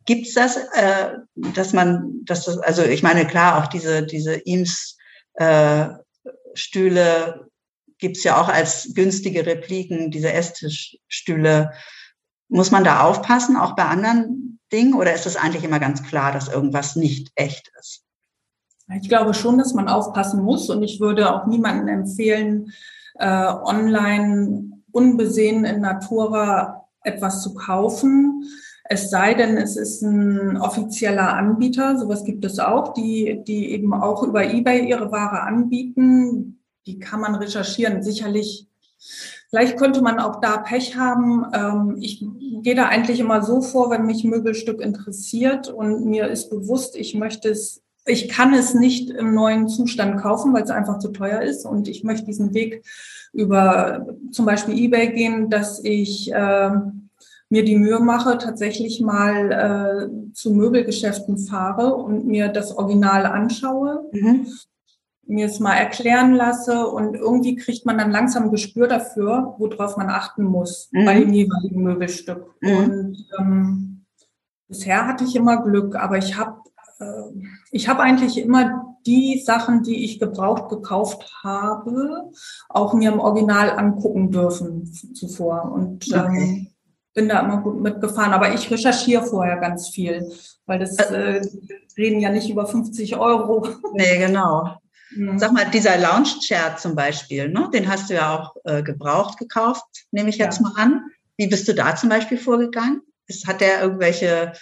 Gibt's 0.06 0.34
das, 0.34 0.58
äh, 0.58 1.14
dass 1.36 1.74
man, 1.74 2.22
dass 2.24 2.46
das, 2.46 2.58
also 2.58 2.84
ich 2.84 3.04
meine, 3.04 3.26
klar, 3.26 3.62
auch 3.62 3.68
diese, 3.68 4.04
diese 4.04 4.36
Eames 4.46 4.98
äh, 5.36 5.88
gibt's 7.98 8.24
ja 8.24 8.42
auch 8.42 8.50
als 8.50 8.94
günstige 8.94 9.46
Repliken, 9.46 10.12
diese 10.12 10.34
Esstischstühle. 10.34 11.72
Muss 12.50 12.72
man 12.72 12.84
da 12.84 13.02
aufpassen, 13.02 13.56
auch 13.56 13.76
bei 13.76 13.86
anderen 13.86 14.60
Dingen, 14.74 14.96
oder 14.96 15.14
ist 15.14 15.26
es 15.26 15.38
eigentlich 15.38 15.64
immer 15.64 15.80
ganz 15.80 16.04
klar, 16.04 16.32
dass 16.32 16.50
irgendwas 16.50 16.96
nicht 16.96 17.32
echt 17.36 17.72
ist? 17.80 18.04
Ich 19.00 19.08
glaube 19.08 19.34
schon, 19.34 19.58
dass 19.58 19.74
man 19.74 19.88
aufpassen 19.88 20.42
muss 20.44 20.70
und 20.70 20.84
ich 20.84 21.00
würde 21.00 21.34
auch 21.34 21.46
niemandem 21.46 21.88
empfehlen, 21.88 22.74
äh, 23.16 23.28
online 23.28 24.72
unbesehen 24.92 25.64
in 25.64 25.82
Natura 25.82 26.88
etwas 27.04 27.42
zu 27.42 27.54
kaufen. 27.54 28.44
Es 28.94 29.10
sei 29.10 29.36
denn, 29.36 29.56
es 29.56 29.78
ist 29.78 30.02
ein 30.02 30.58
offizieller 30.58 31.34
Anbieter, 31.34 31.98
sowas 31.98 32.26
gibt 32.26 32.44
es 32.44 32.60
auch, 32.60 32.94
die, 32.94 33.42
die 33.48 33.72
eben 33.72 33.94
auch 33.94 34.22
über 34.22 34.44
eBay 34.44 34.86
ihre 34.86 35.14
Ware 35.14 35.44
anbieten. 35.44 36.60
Die 36.86 37.00
kann 37.00 37.22
man 37.22 37.36
recherchieren. 37.36 38.04
Sicherlich, 38.04 38.68
vielleicht 39.50 39.78
könnte 39.78 40.02
man 40.02 40.20
auch 40.20 40.42
da 40.42 40.58
Pech 40.58 40.98
haben. 40.98 41.46
Ähm, 41.54 42.00
ich 42.02 42.22
gehe 42.64 42.76
da 42.76 42.88
eigentlich 42.88 43.22
immer 43.22 43.42
so 43.44 43.62
vor, 43.62 43.92
wenn 43.92 44.06
mich 44.06 44.26
Möbelstück 44.26 44.82
interessiert 44.82 45.70
und 45.70 46.04
mir 46.04 46.28
ist 46.28 46.50
bewusst, 46.50 46.98
ich 46.98 47.16
möchte 47.16 47.48
es 47.48 47.82
ich 48.06 48.28
kann 48.30 48.54
es 48.54 48.74
nicht 48.74 49.12
im 49.12 49.36
neuen 49.36 49.70
Zustand 49.70 50.20
kaufen, 50.20 50.54
weil 50.54 50.64
es 50.64 50.72
einfach 50.72 50.98
zu 50.98 51.10
teuer 51.10 51.44
ist. 51.44 51.66
Und 51.68 51.88
ich 51.88 52.04
möchte 52.04 52.26
diesen 52.26 52.52
Weg 52.56 52.84
über 53.32 54.08
zum 54.32 54.48
Beispiel 54.48 54.76
eBay 54.76 55.14
gehen, 55.14 55.52
dass 55.52 55.82
ich 55.84 56.34
äh, 56.34 56.72
mir 57.52 57.66
die 57.66 57.78
Mühe 57.78 58.00
mache, 58.00 58.38
tatsächlich 58.38 59.02
mal 59.02 59.52
äh, 59.52 60.34
zu 60.34 60.52
Möbelgeschäften 60.52 61.38
fahre 61.38 61.94
und 61.96 62.26
mir 62.26 62.48
das 62.48 62.76
Original 62.76 63.26
anschaue, 63.26 64.10
mhm. 64.14 64.48
mir 65.28 65.48
es 65.48 65.60
mal 65.60 65.76
erklären 65.76 66.34
lasse 66.34 66.88
und 66.88 67.14
irgendwie 67.14 67.58
kriegt 67.58 67.86
man 67.86 67.98
dann 67.98 68.10
langsam 68.10 68.44
ein 68.46 68.52
Gespür 68.52 68.88
dafür, 68.88 69.56
worauf 69.58 69.98
man 69.98 70.10
achten 70.10 70.46
muss 70.46 70.88
mhm. 70.92 71.06
bei 71.06 71.20
dem 71.20 71.34
jeweiligen 71.34 71.84
Möbelstück. 71.84 72.56
Mhm. 72.62 72.78
Und 72.78 73.26
ähm, 73.38 74.06
bisher 74.70 75.06
hatte 75.06 75.26
ich 75.26 75.36
immer 75.36 75.62
Glück, 75.62 75.98
aber 75.98 76.18
ich 76.18 76.38
habe 76.38 76.62
äh, 77.00 77.06
ich 77.72 77.90
habe 77.90 78.00
eigentlich 78.00 78.38
immer 78.38 78.96
die 79.06 79.42
Sachen, 79.44 79.84
die 79.84 80.06
ich 80.06 80.20
gebraucht 80.20 80.70
gekauft 80.70 81.34
habe, 81.44 82.32
auch 82.70 82.94
mir 82.94 83.12
im 83.12 83.20
Original 83.20 83.72
angucken 83.72 84.32
dürfen 84.32 84.86
zuvor. 84.86 85.72
Und 85.74 86.08
okay. 86.08 86.28
ähm, 86.28 86.68
bin 87.14 87.30
da 87.30 87.42
immer 87.42 87.62
gut 87.62 87.82
mitgefahren. 87.82 88.34
Aber 88.34 88.54
ich 88.54 88.70
recherchiere 88.70 89.26
vorher 89.26 89.58
ganz 89.58 89.90
viel, 89.90 90.32
weil 90.66 90.80
das 90.80 90.98
äh, 90.98 91.42
reden 91.98 92.20
ja 92.20 92.30
nicht 92.30 92.50
über 92.50 92.66
50 92.66 93.18
Euro. 93.18 93.68
Nee, 93.94 94.18
genau. 94.18 94.78
Mhm. 95.16 95.38
Sag 95.38 95.52
mal, 95.52 95.70
dieser 95.70 95.98
Lounge-Chair 95.98 96.78
zum 96.78 96.96
Beispiel, 96.96 97.50
ne, 97.50 97.70
den 97.74 97.90
hast 97.90 98.10
du 98.10 98.14
ja 98.14 98.38
auch 98.38 98.56
äh, 98.64 98.82
gebraucht 98.82 99.38
gekauft, 99.38 99.84
nehme 100.12 100.30
ich 100.30 100.38
jetzt 100.38 100.62
ja. 100.62 100.64
mal 100.64 100.82
an. 100.82 101.02
Wie 101.38 101.48
bist 101.48 101.68
du 101.68 101.74
da 101.74 101.96
zum 101.96 102.10
Beispiel 102.10 102.38
vorgegangen? 102.38 103.02
Ist, 103.28 103.48
hat 103.48 103.62
der 103.62 103.82
irgendwelche 103.82 104.54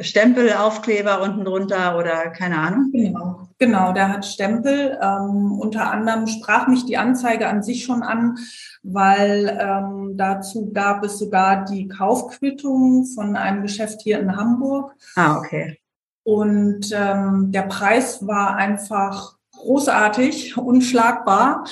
Stempelaufkleber 0.00 1.22
unten 1.22 1.44
drunter 1.44 1.96
oder 1.96 2.30
keine 2.30 2.58
Ahnung? 2.58 2.90
Genau, 2.92 3.48
genau 3.58 3.92
der 3.92 4.08
hat 4.08 4.26
Stempel. 4.26 4.98
Ähm, 5.00 5.52
unter 5.58 5.90
anderem 5.90 6.26
sprach 6.26 6.66
mich 6.68 6.84
die 6.86 6.98
Anzeige 6.98 7.46
an 7.48 7.62
sich 7.62 7.84
schon 7.84 8.02
an, 8.02 8.38
weil 8.82 9.58
ähm, 9.60 10.14
dazu 10.16 10.72
gab 10.72 11.04
es 11.04 11.18
sogar 11.18 11.64
die 11.64 11.88
Kaufquittung 11.88 13.06
von 13.06 13.36
einem 13.36 13.62
Geschäft 13.62 14.02
hier 14.02 14.18
in 14.20 14.36
Hamburg. 14.36 14.94
Ah, 15.16 15.38
okay. 15.38 15.78
Und 16.22 16.90
ähm, 16.92 17.50
der 17.50 17.62
Preis 17.62 18.26
war 18.26 18.56
einfach 18.56 19.36
großartig, 19.52 20.56
unschlagbar. 20.56 21.64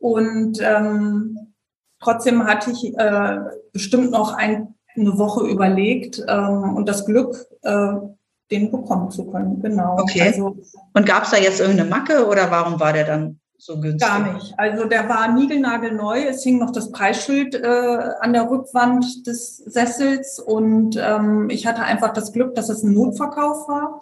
Und 0.00 0.58
ähm, 0.62 1.54
trotzdem 2.00 2.46
hatte 2.46 2.70
ich 2.70 2.96
äh, 2.96 3.38
bestimmt 3.72 4.10
noch 4.10 4.34
ein 4.34 4.74
eine 5.00 5.18
Woche 5.18 5.46
überlegt 5.46 6.22
ähm, 6.28 6.76
und 6.76 6.88
das 6.88 7.04
Glück, 7.04 7.46
äh, 7.62 7.92
den 8.50 8.70
bekommen 8.70 9.10
zu 9.10 9.26
können. 9.26 9.60
Genau. 9.62 9.96
Okay. 10.00 10.22
Also, 10.22 10.56
und 10.94 11.06
gab 11.06 11.24
es 11.24 11.30
da 11.30 11.36
jetzt 11.36 11.60
irgendeine 11.60 11.88
Macke 11.88 12.26
oder 12.26 12.50
warum 12.50 12.80
war 12.80 12.92
der 12.92 13.04
dann 13.04 13.40
so 13.60 13.78
günstig? 13.78 14.08
Gar 14.08 14.32
nicht. 14.32 14.54
Also 14.58 14.86
der 14.86 15.08
war 15.08 15.32
niegelnagelneu. 15.32 16.24
Es 16.24 16.42
hing 16.42 16.58
noch 16.58 16.72
das 16.72 16.90
Preisschild 16.90 17.54
äh, 17.54 17.98
an 18.20 18.32
der 18.32 18.50
Rückwand 18.50 19.26
des 19.26 19.58
Sessels 19.58 20.38
und 20.38 20.96
ähm, 21.00 21.48
ich 21.50 21.66
hatte 21.66 21.82
einfach 21.82 22.12
das 22.12 22.32
Glück, 22.32 22.54
dass 22.54 22.68
es 22.68 22.82
ein 22.82 22.94
Notverkauf 22.94 23.68
war, 23.68 24.00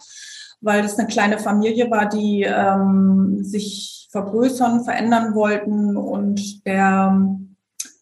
weil 0.60 0.84
es 0.84 0.98
eine 0.98 1.08
kleine 1.08 1.38
Familie 1.38 1.90
war, 1.90 2.08
die 2.08 2.42
ähm, 2.42 3.38
sich 3.42 4.08
vergrößern, 4.10 4.84
verändern 4.84 5.34
wollten 5.34 5.96
und 5.96 6.64
der 6.66 7.38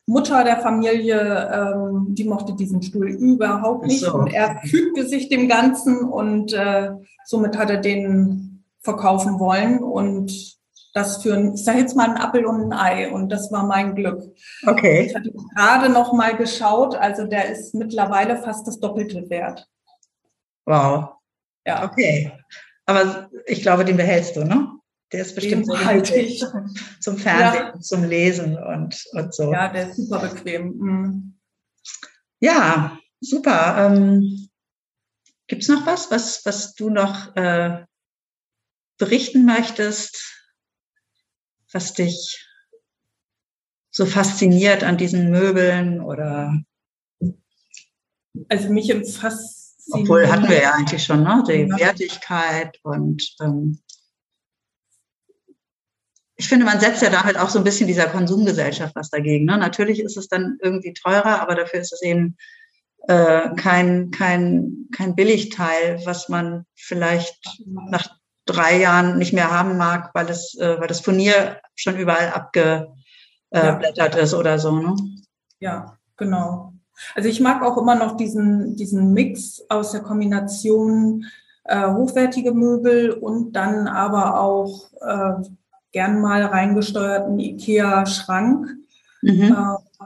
Mutter 0.06 0.44
der 0.44 0.58
Familie, 0.58 1.50
ähm, 1.52 2.06
die 2.10 2.24
mochte 2.24 2.54
diesen 2.54 2.80
Stuhl 2.80 3.08
überhaupt 3.08 3.86
nicht. 3.86 4.04
So. 4.04 4.14
Und 4.14 4.32
er 4.32 4.60
fügte 4.64 5.06
sich 5.06 5.28
dem 5.28 5.48
Ganzen 5.48 6.08
und 6.08 6.52
äh, 6.52 6.90
somit 7.24 7.58
hat 7.58 7.70
er 7.70 7.78
den 7.78 8.64
verkaufen 8.80 9.40
wollen. 9.40 9.80
Und 9.80 10.56
das 10.94 11.22
für, 11.22 11.34
ein, 11.34 11.54
ich 11.54 11.64
sage 11.64 11.80
jetzt 11.80 11.96
mal, 11.96 12.08
ein 12.08 12.16
Appel 12.16 12.46
und 12.46 12.72
ein 12.72 12.72
Ei. 12.72 13.10
Und 13.10 13.30
das 13.30 13.50
war 13.50 13.66
mein 13.66 13.96
Glück. 13.96 14.22
Okay. 14.64 15.06
Ich 15.06 15.14
hatte 15.14 15.32
gerade 15.54 15.88
noch 15.88 16.12
mal 16.12 16.36
geschaut, 16.36 16.94
also 16.94 17.26
der 17.26 17.50
ist 17.50 17.74
mittlerweile 17.74 18.36
fast 18.38 18.66
das 18.66 18.78
Doppelte 18.78 19.28
wert. 19.28 19.68
Wow. 20.64 21.16
Ja. 21.66 21.84
Okay. 21.84 22.32
Aber 22.86 23.28
ich 23.46 23.62
glaube, 23.62 23.84
den 23.84 23.96
behältst 23.96 24.36
du, 24.36 24.44
ne? 24.44 24.68
Der 25.12 25.22
ist 25.22 25.34
bestimmt 25.34 25.66
so 25.66 25.72
behalte 25.72 26.16
ich. 26.16 26.44
zum 27.00 27.16
Fernsehen, 27.16 27.80
zum 27.80 28.04
Lesen 28.04 28.56
und, 28.58 29.04
und 29.12 29.34
so. 29.34 29.52
Ja, 29.52 29.68
der 29.68 29.90
ist 29.90 29.96
super 29.96 30.18
bequem. 30.18 30.76
Mhm. 30.78 31.38
Ja, 32.40 32.98
super. 33.20 33.86
Ähm, 33.86 34.48
Gibt 35.46 35.62
es 35.62 35.68
noch 35.68 35.86
was, 35.86 36.10
was, 36.10 36.44
was 36.44 36.74
du 36.74 36.90
noch 36.90 37.36
äh, 37.36 37.84
berichten 38.98 39.44
möchtest, 39.44 40.44
was 41.72 41.92
dich 41.92 42.44
so 43.90 44.06
fasziniert 44.06 44.82
an 44.82 44.98
diesen 44.98 45.30
Möbeln 45.30 46.00
oder 46.00 46.60
Also 48.48 48.70
mich 48.70 48.92
fast 49.14 49.66
obwohl 49.90 50.28
hatten 50.28 50.48
wir 50.48 50.62
ja 50.62 50.72
eigentlich 50.74 51.04
schon, 51.04 51.22
ne? 51.22 51.44
Die 51.46 51.70
Wertigkeit 51.70 52.78
und 52.82 53.36
ähm, 53.40 53.78
ich 56.36 56.48
finde, 56.48 56.66
man 56.66 56.80
setzt 56.80 57.02
ja 57.02 57.10
da 57.10 57.24
halt 57.24 57.38
auch 57.38 57.48
so 57.48 57.58
ein 57.58 57.64
bisschen 57.64 57.86
dieser 57.86 58.06
Konsumgesellschaft 58.06 58.94
was 58.94 59.10
dagegen. 59.10 59.46
Ne? 59.46 59.56
Natürlich 59.56 60.00
ist 60.00 60.16
es 60.16 60.28
dann 60.28 60.58
irgendwie 60.62 60.92
teurer, 60.92 61.40
aber 61.40 61.54
dafür 61.54 61.80
ist 61.80 61.92
es 61.92 62.02
eben 62.02 62.36
äh, 63.08 63.54
kein, 63.56 64.10
kein, 64.10 64.88
kein 64.94 65.14
Billigteil, 65.14 66.00
was 66.04 66.28
man 66.28 66.66
vielleicht 66.74 67.40
nach 67.66 68.06
drei 68.44 68.78
Jahren 68.78 69.16
nicht 69.18 69.32
mehr 69.32 69.50
haben 69.50 69.78
mag, 69.78 70.10
weil 70.14 70.28
es, 70.28 70.56
äh, 70.58 70.78
weil 70.78 70.88
das 70.88 71.00
Furnier 71.00 71.60
schon 71.74 71.96
überall 71.96 72.28
abgeblättert 72.28 74.14
ja. 74.14 74.20
ist 74.20 74.34
oder 74.34 74.58
so. 74.58 74.72
Ne? 74.72 74.94
Ja, 75.60 75.98
genau. 76.16 76.74
Also 77.14 77.28
ich 77.28 77.40
mag 77.40 77.62
auch 77.62 77.78
immer 77.78 77.94
noch 77.94 78.16
diesen, 78.16 78.76
diesen 78.76 79.12
Mix 79.12 79.62
aus 79.68 79.92
der 79.92 80.00
Kombination 80.00 81.26
äh, 81.64 81.86
hochwertige 81.92 82.52
Möbel 82.52 83.10
und 83.10 83.52
dann 83.54 83.88
aber 83.88 84.40
auch 84.40 84.90
äh, 85.00 85.42
gern 85.92 86.20
mal 86.20 86.44
reingesteuerten 86.44 87.38
IKEA-Schrank. 87.38 88.76
Mhm. 89.22 89.56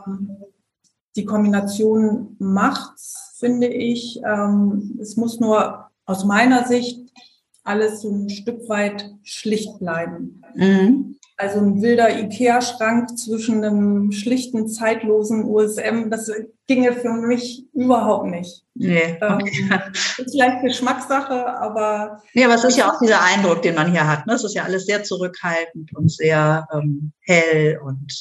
Ähm, 0.07 0.37
die 1.17 1.25
Kombination 1.25 2.37
macht's, 2.39 3.37
finde 3.39 3.67
ich. 3.67 4.21
Ähm, 4.25 4.99
es 5.01 5.17
muss 5.17 5.41
nur 5.41 5.91
aus 6.07 6.25
meiner 6.25 6.67
Sicht 6.67 7.11
alles 7.65 8.03
so 8.03 8.11
ein 8.11 8.31
Stück 8.31 8.69
weit 8.69 9.11
schlicht 9.23 9.79
bleiben. 9.79 10.43
Mhm. 10.55 11.17
Also 11.41 11.59
ein 11.59 11.81
wilder 11.81 12.19
Ikea-Schrank 12.19 13.19
zwischen 13.19 13.65
einem 13.65 14.13
schlichten, 14.13 14.69
zeitlosen 14.69 15.45
USM, 15.45 16.11
das 16.11 16.31
ginge 16.67 16.93
für 16.93 17.15
mich 17.15 17.67
überhaupt 17.73 18.27
nicht. 18.27 18.67
Nee, 18.75 19.17
okay. 19.23 19.71
ähm, 19.71 19.93
ist 20.19 20.33
vielleicht 20.33 20.63
Geschmackssache, 20.63 21.47
aber. 21.59 22.21
Nee, 22.35 22.45
aber 22.45 22.57
es 22.57 22.65
ist 22.65 22.77
ja 22.77 22.91
auch 22.93 23.01
dieser 23.01 23.23
Eindruck, 23.23 23.63
den 23.63 23.75
man 23.75 23.91
hier 23.91 24.07
hat. 24.07 24.27
Ne? 24.27 24.35
Es 24.35 24.45
ist 24.45 24.55
ja 24.55 24.65
alles 24.65 24.85
sehr 24.85 25.03
zurückhaltend 25.03 25.97
und 25.97 26.13
sehr 26.13 26.69
ähm, 26.75 27.13
hell 27.21 27.81
und 27.83 28.13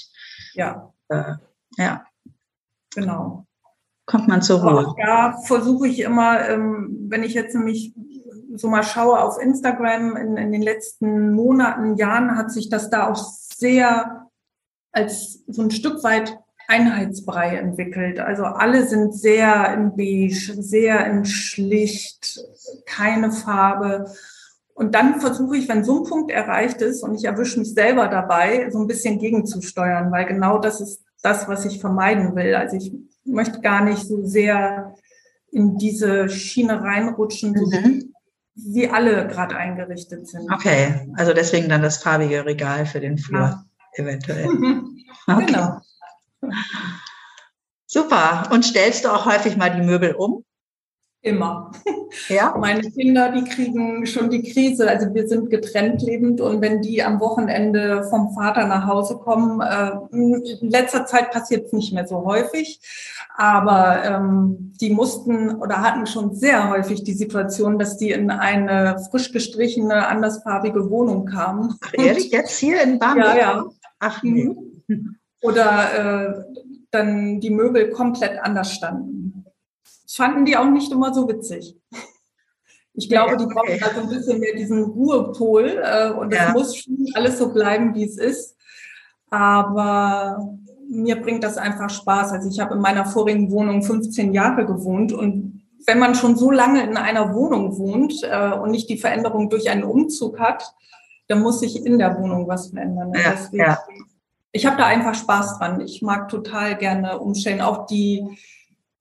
ja. 0.54 0.94
Äh, 1.10 1.34
ja. 1.76 2.06
Genau. 2.96 3.46
Kommt 4.06 4.30
man 4.30 4.42
zur 4.42 4.62
Ruhe. 4.62 4.96
Da 5.06 5.38
versuche 5.46 5.90
ich 5.90 6.00
immer, 6.00 6.48
ähm, 6.48 7.08
wenn 7.10 7.24
ich 7.24 7.34
jetzt 7.34 7.54
nämlich 7.54 7.94
so 8.56 8.68
mal 8.68 8.84
schaue 8.84 9.20
auf 9.20 9.42
Instagram 9.42 10.16
in, 10.16 10.38
in 10.38 10.52
den 10.52 10.62
letzten 10.62 11.32
Monaten, 11.34 11.98
Jahren 11.98 12.36
hat 12.36 12.52
sich 12.52 12.70
das 12.70 12.90
da 12.90 13.08
auch 13.08 13.18
sehr 13.18 14.28
als 14.92 15.44
so 15.48 15.62
ein 15.62 15.72
Stück 15.72 16.04
weit 16.04 16.40
Einheitsbrei 16.68 17.58
entwickelt. 17.58 18.20
Also 18.20 18.44
alle 18.44 18.86
sind 18.88 19.14
sehr 19.14 19.74
in 19.74 19.96
beige, 19.96 20.54
sehr 20.62 21.06
in 21.08 21.26
schlicht, 21.26 22.40
keine 22.86 23.32
Farbe. 23.32 24.12
Und 24.74 24.96
dann 24.96 25.20
versuche 25.20 25.58
ich, 25.58 25.68
wenn 25.68 25.84
so 25.84 26.04
ein 26.04 26.10
Punkt 26.10 26.32
erreicht 26.32 26.82
ist 26.82 27.04
und 27.04 27.16
ich 27.16 27.26
erwische 27.26 27.60
mich 27.60 27.74
selber 27.74 28.08
dabei, 28.08 28.70
so 28.72 28.80
ein 28.80 28.88
bisschen 28.88 29.20
gegenzusteuern, 29.20 30.12
weil 30.12 30.26
genau 30.26 30.60
das 30.60 30.80
ist 30.80 31.04
das, 31.22 31.48
was 31.48 31.66
ich 31.66 31.82
vermeiden 31.82 32.36
will. 32.36 32.56
Also 32.56 32.78
ich 32.78 32.94
möchte 33.26 33.62
gar 33.62 33.84
nicht 33.84 34.08
so 34.08 34.24
sehr 34.26 34.96
in 35.52 35.78
diese 35.78 36.30
Schiene 36.30 36.82
reinrutschen, 36.82 37.52
mhm 37.52 38.14
wie 38.66 38.90
alle 38.90 39.28
gerade 39.28 39.56
eingerichtet 39.56 40.28
sind. 40.28 40.52
Okay, 40.52 41.08
also 41.16 41.34
deswegen 41.34 41.70
dann 41.70 41.82
das 41.82 41.98
farbige 41.98 42.46
Regal 42.46 42.86
für 42.86 43.00
den 43.00 43.18
Flur 43.18 43.40
ja. 43.40 43.66
eventuell. 43.94 44.48
Okay. 45.28 45.46
Genau. 45.46 45.82
Super. 47.86 48.50
Und 48.52 48.66
stellst 48.66 49.06
du 49.06 49.10
auch 49.10 49.26
häufig 49.26 49.58
mal 49.58 49.70
die 49.70 49.86
Möbel 49.86 50.14
um? 50.14 50.44
Immer. 51.22 51.72
Ja. 52.30 52.56
Meine 52.60 52.82
Kinder, 52.92 53.32
die 53.34 53.44
kriegen 53.44 54.06
schon 54.06 54.30
die 54.30 54.42
Krise. 54.42 54.90
Also 54.90 55.14
wir 55.14 55.28
sind 55.28 55.50
getrennt 55.50 56.02
lebend 56.02 56.40
und 56.40 56.62
wenn 56.62 56.82
die 56.82 57.04
am 57.04 57.20
Wochenende 57.20 58.04
vom 58.10 58.34
Vater 58.34 58.68
nach 58.68 58.88
Hause 58.88 59.18
kommen, 59.18 59.60
äh, 59.60 59.92
in 60.12 60.70
letzter 60.70 61.06
Zeit 61.06 61.32
passiert 61.32 61.66
es 61.66 61.74
nicht 61.74 61.92
mehr 61.92 62.08
so 62.08 62.24
häufig, 62.24 62.80
aber 63.36 64.04
ähm, 64.06 64.72
die 64.80 64.92
mussten 64.92 65.56
oder 65.56 65.82
hatten 65.82 66.08
schon 66.08 66.36
sehr 66.36 66.70
häufig 66.70 67.04
die 67.04 67.14
Situation, 67.14 67.78
dass 67.78 67.98
die 67.98 68.12
in 68.12 68.32
eine 68.32 68.98
frisch 69.12 69.34
gestrichene, 69.34 70.08
andersfarbige 70.08 70.90
Wohnung 70.90 71.26
kamen. 71.26 71.76
Ach, 71.82 71.94
ehrlich, 71.94 72.32
jetzt 72.32 72.58
hier 72.58 72.82
in 72.82 72.98
Bamberg? 72.98 73.36
Ja, 73.36 73.38
ja. 73.38 73.66
Ach 74.00 74.24
nee. 74.24 74.56
Oder 75.42 76.30
äh, 76.30 76.44
dann 76.92 77.42
die 77.42 77.50
Möbel 77.50 77.90
komplett 77.90 78.40
anders 78.42 78.74
standen 78.74 79.20
fanden 80.16 80.46
die 80.46 80.58
auch 80.58 80.70
nicht 80.70 80.92
immer 80.92 81.14
so 81.14 81.28
witzig. 81.28 81.78
Ich 82.94 83.08
glaube, 83.08 83.38
die 83.38 83.46
brauchen 83.46 83.82
also 83.82 84.02
ein 84.02 84.10
bisschen 84.10 84.40
mehr 84.40 84.56
diesen 84.56 84.84
Ruhepol 84.84 85.82
äh, 85.84 86.12
und 86.12 86.34
es 86.34 86.40
ja. 86.40 86.52
muss 86.52 86.76
schon 86.76 87.06
alles 87.14 87.38
so 87.38 87.54
bleiben, 87.54 87.96
wie 87.96 88.04
es 88.04 88.18
ist. 88.18 88.58
Aber 89.30 90.50
mir 90.90 91.22
bringt 91.22 91.44
das 91.44 91.58
einfach 91.58 91.90
Spaß. 91.90 92.32
Also 92.32 92.50
ich 92.50 92.60
habe 92.60 92.76
in 92.76 92.82
meiner 92.82 93.06
vorigen 93.06 93.52
Wohnung 93.52 93.84
15 93.84 94.34
Jahre 94.34 94.66
gewohnt 94.66 95.14
und 95.14 95.62
wenn 95.86 96.00
man 96.00 96.16
schon 96.16 96.36
so 96.36 96.52
lange 96.52 96.84
in 96.84 96.98
einer 96.98 97.34
Wohnung 97.34 97.78
wohnt 97.78 98.22
äh, 98.24 98.52
und 98.52 98.72
nicht 98.72 98.90
die 98.90 98.98
Veränderung 98.98 99.50
durch 99.50 99.70
einen 99.70 99.84
Umzug 99.84 100.40
hat, 100.40 100.74
dann 101.28 101.42
muss 101.42 101.60
sich 101.60 101.86
in 101.86 102.00
der 102.00 102.20
Wohnung 102.20 102.48
was 102.48 102.70
verändern. 102.70 103.14
Ja, 103.14 103.32
Deswegen, 103.32 103.64
ja. 103.64 103.80
Ich 104.52 104.66
habe 104.66 104.78
da 104.78 104.88
einfach 104.88 105.14
Spaß 105.14 105.60
dran. 105.60 105.80
Ich 105.80 106.02
mag 106.02 106.28
total 106.28 106.76
gerne 106.76 107.20
umstellen. 107.20 107.62
Auch 107.62 107.86
die 107.86 108.26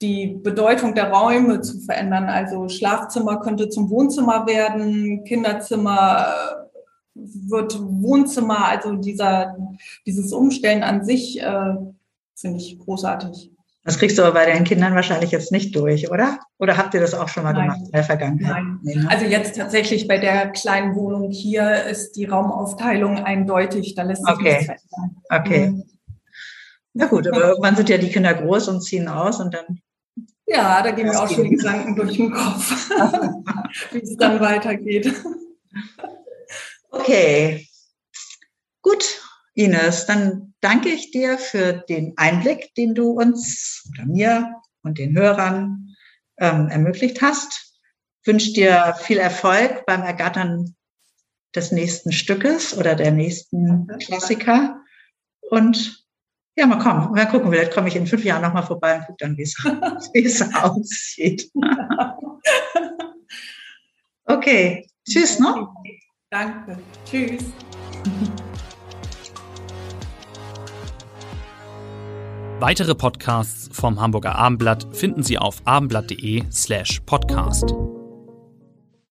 die 0.01 0.29
Bedeutung 0.29 0.95
der 0.95 1.11
Räume 1.11 1.61
zu 1.61 1.81
verändern. 1.81 2.29
Also 2.29 2.69
Schlafzimmer 2.69 3.41
könnte 3.41 3.69
zum 3.69 3.91
Wohnzimmer 3.91 4.47
werden, 4.47 5.25
Kinderzimmer 5.25 6.27
äh, 6.27 6.69
wird 7.15 7.79
Wohnzimmer. 7.81 8.67
Also 8.67 8.95
dieser, 8.95 9.57
dieses 10.07 10.33
Umstellen 10.33 10.83
an 10.83 11.05
sich 11.05 11.41
äh, 11.41 11.75
finde 12.37 12.59
ich 12.59 12.79
großartig. 12.79 13.51
Das 13.85 13.99
kriegst 13.99 14.19
du 14.19 14.23
aber 14.23 14.35
bei 14.35 14.45
deinen 14.45 14.65
Kindern 14.65 14.95
wahrscheinlich 14.95 15.31
jetzt 15.31 15.51
nicht 15.51 15.75
durch, 15.75 16.11
oder? 16.11 16.39
Oder 16.59 16.77
habt 16.77 16.93
ihr 16.93 17.01
das 17.01 17.15
auch 17.15 17.29
schon 17.29 17.45
mal 17.45 17.55
Nein. 17.55 17.63
gemacht 17.63 17.81
in 17.87 17.93
der 17.93 18.05
Vergangenheit? 18.05 18.63
Nein. 18.63 18.79
Nee, 18.83 18.95
ne? 18.97 19.09
Also 19.11 19.25
jetzt 19.25 19.57
tatsächlich 19.57 20.07
bei 20.07 20.19
der 20.19 20.51
kleinen 20.51 20.95
Wohnung 20.95 21.31
hier 21.31 21.85
ist 21.85 22.13
die 22.13 22.27
Raumaufteilung 22.27 23.17
eindeutig. 23.19 23.95
Da 23.95 24.03
lässt 24.03 24.25
sich 24.27 24.35
okay. 24.35 24.59
nichts 24.59 24.67
verändern. 24.67 25.23
Okay. 25.31 25.67
Mhm. 25.71 25.85
Na 26.93 27.07
gut, 27.07 27.29
aber 27.29 27.49
irgendwann 27.49 27.77
sind 27.77 27.89
ja 27.89 27.97
die 27.97 28.11
Kinder 28.11 28.35
groß 28.35 28.69
und 28.69 28.83
ziehen 28.83 29.09
aus 29.09 29.41
und 29.41 29.55
dann 29.55 29.81
ja, 30.49 30.83
da 30.83 30.91
gehen 30.91 31.09
mir 31.09 31.21
auch 31.21 31.31
schon 31.31 31.45
die 31.45 31.57
Gedanken 31.57 31.95
durch 31.95 32.17
den 32.17 32.33
Kopf, 32.33 32.91
wie 33.93 33.99
es 33.99 34.17
dann 34.17 34.41
weitergeht. 34.41 35.13
Okay, 36.91 37.69
gut, 38.83 39.21
Ines, 39.55 40.07
dann 40.07 40.55
danke 40.61 40.89
ich 40.89 41.11
dir 41.11 41.39
für 41.39 41.85
den 41.89 42.15
Einblick, 42.17 42.75
den 42.77 42.95
du 42.95 43.11
uns 43.11 43.89
oder 43.93 44.07
mir 44.07 44.55
und 44.83 44.99
den 44.99 45.17
Hörern 45.17 45.95
ähm, 46.39 46.69
ermöglicht 46.69 47.21
hast. 47.21 47.75
Wünsche 48.25 48.53
dir 48.53 48.95
viel 49.01 49.19
Erfolg 49.19 49.85
beim 49.87 50.03
Ergattern 50.03 50.75
des 51.55 51.73
nächsten 51.73 52.13
Stückes 52.13 52.77
oder 52.77 52.95
der 52.95 53.11
nächsten 53.11 53.87
Klassiker 53.99 54.81
und 55.51 56.08
ja, 56.59 56.67
mal 56.67 56.79
kommen. 56.79 57.13
Mal 57.13 57.27
gucken, 57.27 57.51
vielleicht 57.51 57.73
komme 57.73 57.89
ich 57.89 57.97
in 57.97 58.07
fünf 58.07 58.25
Jahren 58.25 58.43
nochmal 58.43 58.65
vorbei 58.65 58.97
und 58.97 59.07
gucke 59.07 59.19
dann, 59.21 59.37
wie 59.37 60.25
es 60.25 60.55
aussieht. 60.55 61.51
okay, 64.25 64.87
tschüss, 65.09 65.39
ne? 65.39 65.69
Danke. 66.31 66.79
Tschüss. 67.05 67.45
Weitere 72.61 72.97
Podcasts 72.97 73.71
vom 73.73 74.01
Hamburger 74.01 74.35
Abendblatt 74.35 74.89
finden 74.91 75.23
Sie 75.23 75.39
auf 75.39 75.63
abendblatt.de 75.65 76.43
slash 76.51 77.01
podcast. 77.07 77.73